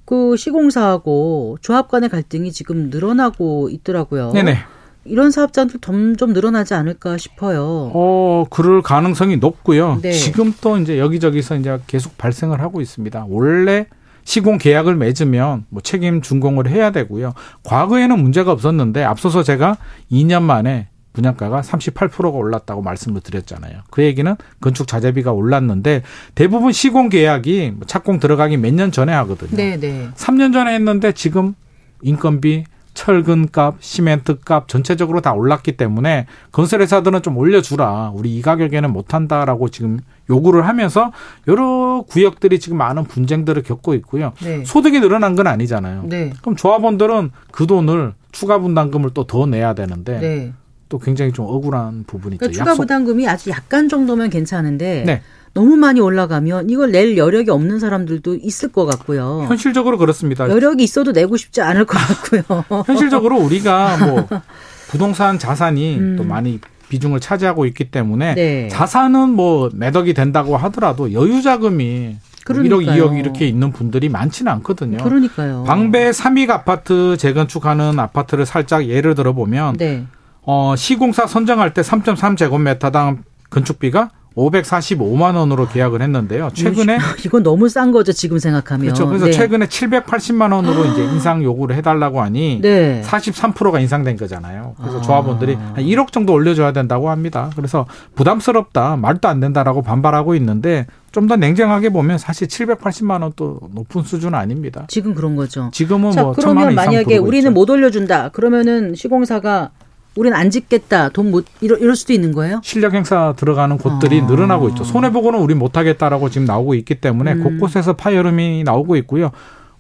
[0.06, 4.32] 그 시공사하고 조합 간의 갈등이 지금 늘어나고 있더라고요.
[4.32, 4.58] 네네.
[5.04, 7.92] 이런 사업자들 점점 늘어나지 않을까 싶어요.
[7.94, 10.00] 어, 그럴 가능성이 높고요.
[10.02, 10.12] 네.
[10.12, 13.26] 지금 또 이제 여기저기서 이제 계속 발생을 하고 있습니다.
[13.28, 13.88] 원래
[14.28, 17.34] 시공 계약을 맺으면 뭐 책임 준공을 해야 되고요.
[17.64, 19.78] 과거에는 문제가 없었는데 앞서서 제가
[20.12, 23.84] 2년 만에 분양가가 38%가 올랐다고 말씀을 드렸잖아요.
[23.90, 26.04] 그 얘기는 건축 자재비가 올랐는데
[26.36, 29.56] 대부분 시공 계약이 뭐 착공 들어가기 몇 년 전에 하거든요.
[29.56, 30.10] 네, 네.
[30.16, 31.54] 3년 전에 했는데 지금
[32.02, 32.66] 인건비
[32.98, 38.12] 철근값, 시멘트값 전체적으로 다 올랐기 때문에 건설회사들은 좀 올려주라.
[38.16, 40.00] 우리 이 가격에는 못한다라고 지금
[40.32, 41.12] 요구를 하면서
[41.48, 44.34] 여러 구역들이 지금 많은 분쟁들을 겪고 있고요.
[44.44, 44.66] 네.
[44.66, 46.06] 소득이 늘어난 건 아니잖아요.
[46.08, 46.34] 네.
[46.42, 50.54] 그럼 조합원들은 그 돈을 추가 분담금을 또 더 내야 되는데 네.
[50.90, 52.64] 또 굉장히 좀 억울한 부분이 그러니까 있죠.
[52.64, 55.22] 추가 부담금이 아주 약간 정도면 괜찮은데 네.
[55.58, 59.46] 너무 많이 올라가면 이걸 낼 여력이 없는 사람들도 있을 것 같고요.
[59.48, 60.48] 현실적으로 그렇습니다.
[60.48, 62.64] 여력이 있어도 내고 싶지 않을 것 같고요.
[62.86, 64.28] 현실적으로 우리가 뭐
[64.88, 66.16] 부동산 자산이 음.
[66.16, 68.68] 또 많이 비중을 차지하고 있기 때문에 네.
[68.68, 73.10] 자산은 뭐 매덕이 된다고 하더라도 여유 자금이 그러니까요.
[73.10, 74.98] 1억, 2억 이렇게 있는 분들이 많지는 않거든요.
[75.04, 75.64] 그러니까요.
[75.66, 80.06] 방배 3익 아파트 재건축하는 아파트를 살짝 예를 들어 보면 네.
[80.44, 86.52] 어, 시공사 선정할 때 3.3 제곱미터당 건축비가 545만 원으로 계약을 했는데요.
[86.54, 88.86] 최근에 이건 너무 싼 거죠 지금 생각하면.
[88.86, 89.08] 그렇죠.
[89.08, 89.32] 그래서 네.
[89.32, 93.02] 최근에 780만 원으로 이제 인상 요구를 해달라고 하니 네.
[93.04, 94.76] 43%가 인상된 거잖아요.
[94.80, 95.02] 그래서 아.
[95.02, 97.50] 조합원들이 한 1억 정도 올려줘야 된다고 합니다.
[97.56, 104.38] 그래서 부담스럽다, 말도 안 된다라고 반발하고 있는데 좀더 냉정하게 보면 사실 780만 원도 높은 수준은
[104.38, 104.86] 아닙니다.
[104.88, 105.72] 지금 그런 거죠.
[105.74, 107.52] 지금은 자, 뭐 그러면 만약에 우리는 있죠.
[107.52, 108.30] 못 올려준다.
[108.30, 109.72] 그러면은 시공사가
[110.18, 111.10] 우리는 안 짓겠다.
[111.10, 112.62] 돈 못 이럴, 이럴 수도 있는 거예요?
[112.64, 114.26] 실력 행사 들어가는 곳들이 아.
[114.26, 114.84] 늘어나고 있죠.
[114.84, 117.44] 손해 보고는 우리 못 하겠다라고 지금 나오고 있기 때문에 음.
[117.44, 119.32] 곳곳에서 파열음이 나오고 있고요.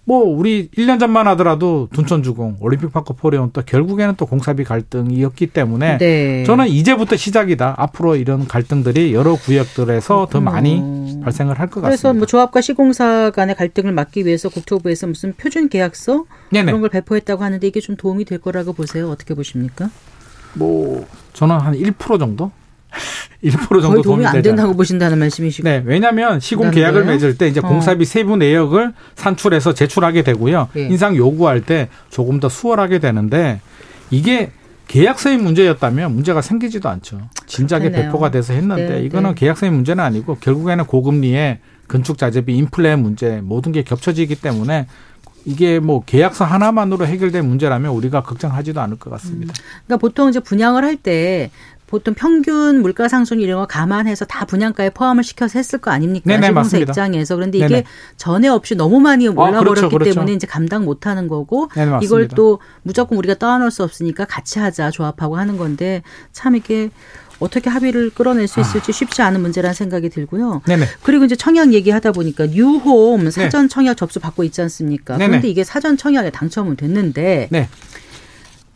[0.03, 6.43] 뭐 우리 1년 전만 하더라도 둔천주공, 올림픽파크 포레온 또 결국에는 또 공사비 갈등이었기 때문에 네.
[6.45, 7.75] 저는 이제부터 시작이다.
[7.77, 11.19] 앞으로 이런 갈등들이 여러 구역들에서 더 많이 음.
[11.23, 11.87] 발생을 할 것 같습니다.
[11.89, 16.65] 그래서 뭐 조합과 시공사 간의 갈등을 막기 위해서 국토부에서 무슨 표준 계약서 네네.
[16.67, 19.09] 그런 걸 배포했다고 하는데 이게 좀 도움이 될 거라고 보세요.
[19.09, 19.89] 어떻게 보십니까?
[20.57, 22.51] 뭐 저는 한 1% 정도
[23.43, 25.67] 1% 정도 도움이 안 된다고 보신다는 말씀이시고.
[25.67, 27.13] 네, 왜냐하면 시공 계약을 거예요?
[27.13, 27.67] 맺을 때 이제 어.
[27.67, 30.69] 공사비 세부 내역을 산출해서 제출하게 되고요.
[30.75, 30.87] 예.
[30.87, 33.61] 인상 요구할 때 조금 더 수월하게 되는데
[34.09, 34.51] 이게
[34.87, 37.19] 계약서의 문제였다면 문제가 생기지도 않죠.
[37.45, 38.03] 진작에 그렇네요.
[38.03, 39.35] 배포가 돼서 했는데 네, 이거는 네.
[39.35, 44.87] 계약서의 문제는 아니고 결국에는 고금리에 건축 자재비 인플레 문제 모든 게 겹쳐지기 때문에
[45.47, 49.53] 이게 뭐 계약서 하나만으로 해결될 문제라면 우리가 걱정하지도 않을 것 같습니다.
[49.53, 49.63] 음.
[49.85, 51.51] 그러니까 보통 이제 분양을 할때
[51.87, 56.29] 보통 평균 물가 상승 이런 거 감안해서 다 분양가에 포함을 시켜서 했을 거 아닙니까?
[56.29, 57.83] 네네, 시공사 입장에서 그런데 이게 네네.
[58.17, 60.13] 전에 없이 너무 많이 올라버렸기 어, 그렇죠, 그렇죠.
[60.13, 64.91] 때문에 이제 감당 못하는 거고 네네, 이걸 또 무조건 우리가 떠안을 수 없으니까 같이 하자
[64.91, 66.89] 조합하고 하는 건데 참 이게
[67.39, 68.93] 어떻게 합의를 끌어낼 수 있을지 아.
[68.93, 70.61] 쉽지 않은 문제라는 생각이 들고요.
[70.67, 70.85] 네네.
[71.03, 73.31] 그리고 이제 청약 얘기하다 보니까 뉴홈 네.
[73.31, 75.17] 사전 청약 접수 받고 있지 않습니까?
[75.17, 75.27] 네네.
[75.27, 77.69] 그런데 이게 사전 청약에 당첨은 됐는데 네.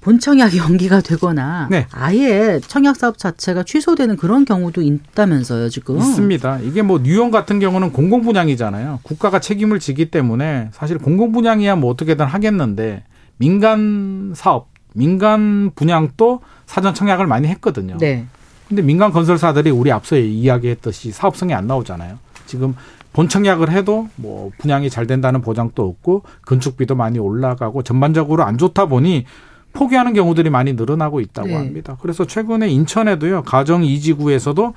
[0.02, 1.86] 본 청약이 연기가 되거나 네.
[1.92, 5.98] 아예 청약 사업 자체가 취소되는 그런 경우도 있다면서요, 지금.
[6.00, 6.60] 있습니다.
[6.64, 9.00] 이게 뭐 뉴욕 같은 경우는 공공 분양이잖아요.
[9.04, 13.04] 국가가 책임을 지기 때문에 사실 공공 분양이야 뭐 어떻게든 하겠는데
[13.38, 17.98] 민간 사업, 민간 분양도 사전 청약을 많이 했거든요.
[18.00, 18.26] 네.
[18.72, 22.18] 근데 민간 건설사들이 우리 앞서 이야기했듯이 사업성이 안 나오잖아요.
[22.46, 22.74] 지금
[23.12, 29.26] 본청약을 해도 뭐 분양이 잘 된다는 보장도 없고 건축비도 많이 올라가고 전반적으로 안 좋다 보니
[29.74, 31.56] 포기하는 경우들이 많이 늘어나고 있다고 네.
[31.56, 31.98] 합니다.
[32.02, 34.74] 그래서 최근에 인천에도요 가정 이지구에서도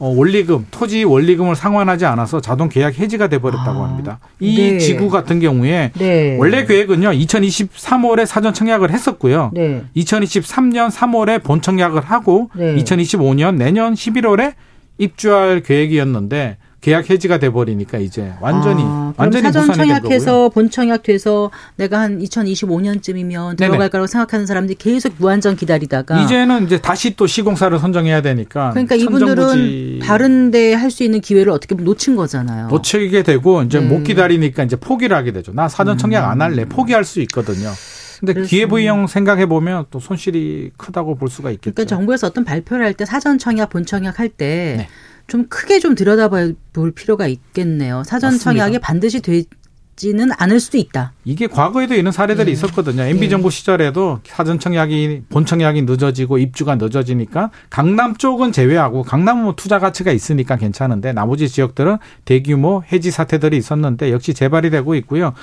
[0.00, 4.20] 어, 원리금, 토지 원리금을 상환하지 않아서 자동 계약 해지가 돼버렸다고 아, 합니다.
[4.38, 4.78] 이 네.
[4.78, 6.36] 지구 같은 경우에 네.
[6.38, 9.50] 원래 계획은요, 2023월에 사전 청약을 했었고요.
[9.54, 9.82] 네.
[9.96, 14.54] 2023년 3월에 본 청약을 하고 2025년 내년 11월에
[14.98, 21.98] 입주할 계획이었는데 계약 해지가 돼 버리니까 이제 완전히 아, 완전히 사전 청약해서 본 청약돼서 내가
[22.00, 28.22] 한 2025년쯤이면 들어갈 거라고 생각하는 사람들이 계속 무한정 기다리다가 이제는 이제 다시 또 시공사를 선정해야
[28.22, 32.68] 되니까 그러니까 이분들은 다른데 할 수 있는 기회를 어떻게 보면 놓친 거잖아요.
[32.68, 33.86] 놓치게 되고 이제 네.
[33.86, 35.52] 못 기다리니까 이제 포기를 하게 되죠.
[35.52, 36.62] 나 사전 청약 안 할래.
[36.62, 36.68] 음.
[36.70, 37.70] 포기할 수 있거든요.
[38.18, 41.74] 근데 기회부여형 생각해 보면 또 손실이 크다고 볼 수가 있겠죠.
[41.74, 44.88] 그러니까 정부에서 어떤 발표를 할 때 사전 청약, 본 청약 할때 네.
[45.28, 46.56] 좀 크게 좀 들여다볼
[46.94, 48.02] 필요가 있겠네요.
[48.04, 48.44] 사전 맞습니다.
[48.44, 51.12] 청약이 반드시 되지는 않을 수도 있다.
[51.26, 52.52] 이게 과거에도 이런 사례들이 네.
[52.52, 53.02] 있었거든요.
[53.02, 53.28] MB 네.
[53.28, 59.78] 정부 시절에도 사전 청약이 본 청약이 늦어지고 입주가 늦어지니까 강남 쪽은 제외하고 강남은 뭐 투자
[59.78, 65.34] 가치가 있으니까 괜찮은데 나머지 지역들은 대규모 해지 사태들이 있었는데 역시 재발이 되고 있고요.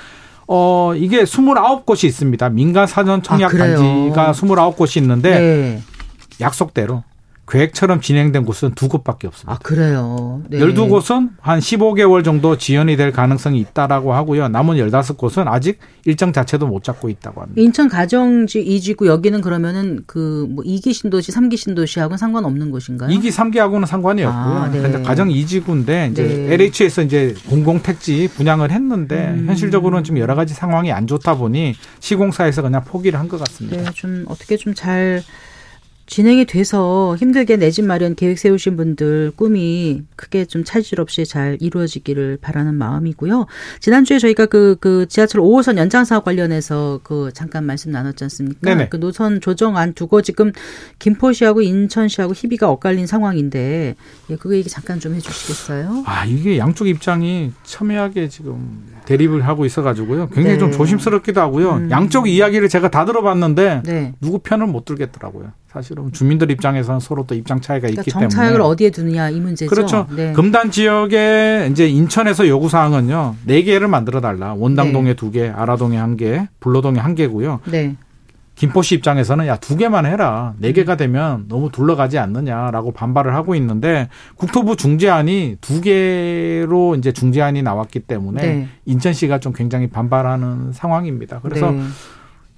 [0.48, 2.50] 어, 이게 29곳이 있습니다.
[2.50, 5.82] 민간 사전 청약 아, 단지가 29곳이 있는데 네.
[6.42, 7.04] 약속대로
[7.48, 9.54] 계획처럼 진행된 곳은 두 곳밖에 없습니다.
[9.54, 10.42] 아, 그래요.
[10.50, 10.58] 네.
[10.60, 14.48] 12곳은 한 15개월 정도 지연이 될 가능성이 있다라고 하고요.
[14.48, 17.62] 남은 15곳은 아직 일정 자체도 못 잡고 있다고 합니다.
[17.62, 23.10] 인천 가정지 2지구 여기는 그러면은 그뭐 2기 신도시, 3기 신도시하고는 상관없는 곳인가요?
[23.10, 24.58] 2기, 3기하고는 상관이 아, 없고요.
[24.64, 24.82] 아, 네.
[24.82, 26.54] 근데 가정 2지구인데 이제 네.
[26.56, 29.46] LH에서 이제 공공 택지 분양을 했는데 음.
[29.48, 33.78] 현실적으로는 좀 여러 가지 상황이 안 좋다 보니 시공사에서 그냥 포기를 한 것 같습니다.
[33.78, 35.24] 네, 좀 어떻게 좀잘
[36.08, 41.58] 진행이 돼서 힘들게 내 집 마련 계획 세우신 분들 꿈이 크게 좀 차질 없이 잘
[41.60, 43.48] 이루어지기를 바라는 마음이고요.
[43.80, 48.60] 지난주에 저희가 그, 그 지하철 5호선 연장 사업 관련해서 그 잠깐 말씀 나눴지 않습니까?
[48.62, 48.90] 네네.
[48.90, 50.52] 그 노선 조정안 두고 지금
[51.00, 53.96] 김포시하고 인천시하고 희비가 엇갈린 상황인데
[54.30, 56.04] 예, 그거 얘기 잠깐 좀 해주시겠어요?
[56.06, 60.30] 아 이게 양쪽 입장이 첨예하게 지금 대립을 하고 있어가지고요.
[60.30, 60.58] 굉장히 네.
[60.58, 61.74] 좀 조심스럽기도 하고요.
[61.76, 61.92] 음.
[61.92, 64.14] 양쪽 이야기를 제가 다 들어봤는데 네.
[64.22, 65.52] 누구 편을 못 들겠더라고요.
[65.68, 69.70] 사실은 주민들 입장에서는 서로 또 입장 차이가 그러니까 있기 때문에 정차역을 어디에 두느냐 이 문제죠.
[69.70, 70.08] 그렇죠.
[70.16, 70.32] 네.
[70.34, 73.36] 금단 지역에 이제 인천에서 요구 사항은요.
[73.46, 74.54] 네 개를 만들어 달라.
[74.54, 75.14] 원당동에 네.
[75.16, 77.60] 두 개, 아라동에 한 개, 불로동에 한 개고요.
[78.56, 78.68] 네.
[78.68, 84.10] 김포시 입장에서는 야 두 개만 해라 네 개가 되면 너무 둘러가지 않느냐라고 반발을 하고 있는데
[84.36, 88.68] 국토부 중재안이 두 개로 이제 중재안이 나왔기 때문에 네.
[88.86, 91.40] 인천시가 좀 굉장히 반발하는 상황입니다.
[91.42, 91.82] 그래서 네.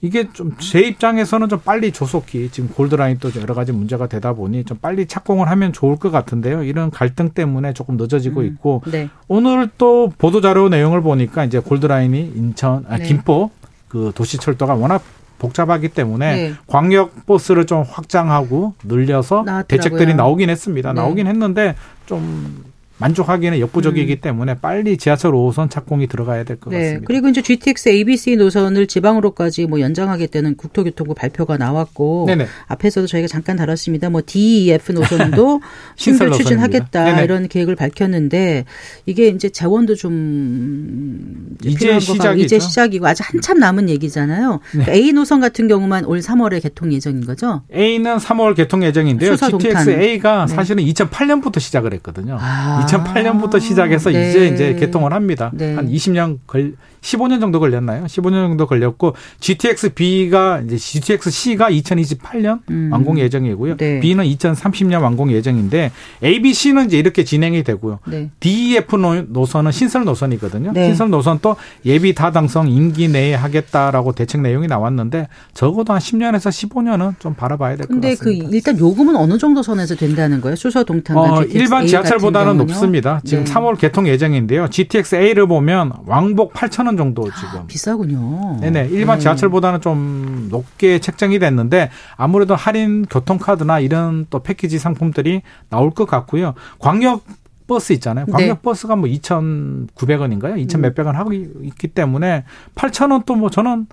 [0.01, 4.63] 이게 좀 제 입장에서는 좀 빨리 조속히 지금 골드라인 또 여러 가지 문제가 되다 보니
[4.65, 6.63] 좀 빨리 착공을 하면 좋을 것 같은데요.
[6.63, 9.09] 이런 갈등 때문에 조금 늦어지고 음, 있고 네.
[9.27, 13.05] 오늘 또 보도 자료 내용을 보니까 이제 골드라인이 인천 아, 네.
[13.05, 13.49] 김포
[13.87, 15.01] 그 도시철도가 워낙
[15.39, 16.53] 복잡하기 때문에 네.
[16.67, 19.63] 광역 버스를 좀 확장하고 늘려서 나왔더라고요.
[19.67, 20.93] 대책들이 나오긴 했습니다.
[20.93, 21.01] 네.
[21.01, 21.75] 나오긴 했는데
[22.05, 22.63] 좀
[22.99, 24.21] 만족하기는 역부족이기 음.
[24.21, 26.79] 때문에 빨리 지하철 5호선 착공이 들어가야 될것 네.
[26.79, 27.05] 같습니다.
[27.07, 32.47] 그리고 이제 GTX ABC 노선을 지방으로까지 뭐 연장하겠다는 국토교통부 발표가 나왔고 네네.
[32.67, 34.09] 앞에서도 저희가 잠깐 다뤘습니다.
[34.09, 35.61] 뭐 DEF 노선도
[35.95, 37.23] 신설 추진하겠다 네네.
[37.23, 38.65] 이런 계획을 밝혔는데
[39.05, 42.33] 이게 이제 재원도 좀 이제 시작이죠.
[42.33, 44.53] 이제 시작이고 아직 한참 남은 얘기잖아요.
[44.53, 44.59] 네.
[44.71, 47.61] 그러니까 A 노선 같은 경우만 올 3월에 개통 예정인 거죠?
[47.73, 49.35] A는 3월 개통 예정인데요.
[49.35, 50.55] GTX A가 네.
[50.55, 52.37] 사실은 2008년부터 시작을 했거든요.
[52.39, 52.86] 아.
[52.87, 54.29] 2008년부터 시작해서 네.
[54.29, 55.51] 이제 이제 개통을 합니다.
[55.53, 55.75] 네.
[55.75, 58.05] 한 20년 걸 15년 정도 걸렸나요?
[58.05, 62.89] 15년 정도 걸렸고 GTX B가 이제 GTX C가 2028년 음.
[62.91, 63.77] 완공 예정이고요.
[63.77, 63.99] 네.
[63.99, 65.91] B는 2030년 완공 예정인데
[66.23, 67.99] A, B, C는 이제 이렇게 진행이 되고요.
[68.07, 68.29] 네.
[68.39, 68.95] DEF
[69.29, 70.71] 노선은 신설 노선이거든요.
[70.73, 70.87] 네.
[70.87, 77.19] 신설 노선 또 예비 타당성 임기 내에 하겠다라고 대책 내용이 나왔는데 적어도 한 10년에서 15년은
[77.19, 78.23] 좀 바라봐야 될 것 같습니다.
[78.23, 80.55] 근데 그 일단 요금은 어느 정도 선에서 된다는 거예요?
[80.55, 83.21] 수서 동탄과 어, 일반 지하철보다는 높 습니다.
[83.25, 83.53] 지금 네.
[83.53, 84.67] 3월 개통 예정인데요.
[84.69, 87.59] GTX A를 보면 왕복 8천 원 정도 지금.
[87.59, 88.57] 아, 비싸군요.
[88.61, 88.89] 네네.
[88.91, 89.23] 일반 네.
[89.23, 96.53] 지하철보다는 좀 높게 책정이 됐는데 아무래도 할인 교통카드나 이런 또 패키지 상품들이 나올 것 같고요.
[96.79, 97.23] 광역
[97.67, 98.25] 버스 있잖아요.
[98.27, 98.31] 네.
[98.31, 100.57] 광역 버스가 뭐 2,900원인가요?
[100.57, 102.43] 2,000 몇백 원 하고 있기 때문에
[102.75, 103.87] 8,000원 또 뭐 저는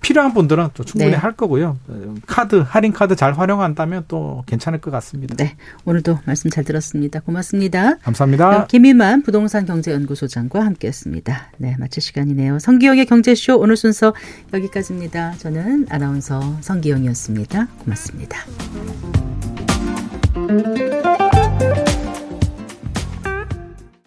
[0.00, 1.16] 필요한 분들은 또 충분히 네.
[1.16, 1.78] 할 거고요.
[2.26, 5.34] 카드 할인 카드 잘 활용한다면 또 괜찮을 것 같습니다.
[5.36, 7.20] 네, 오늘도 말씀 잘 들었습니다.
[7.20, 7.96] 고맙습니다.
[7.98, 8.66] 감사합니다.
[8.66, 11.52] 김희만 부동산 경제연구소장과 함께했습니다.
[11.58, 12.58] 네, 마칠 시간이네요.
[12.58, 14.14] 성기영의 경제쇼 오늘 순서
[14.52, 15.34] 여기까지입니다.
[15.38, 17.66] 저는 아나운서 성기영이었습니다.
[17.84, 18.38] 고맙습니다.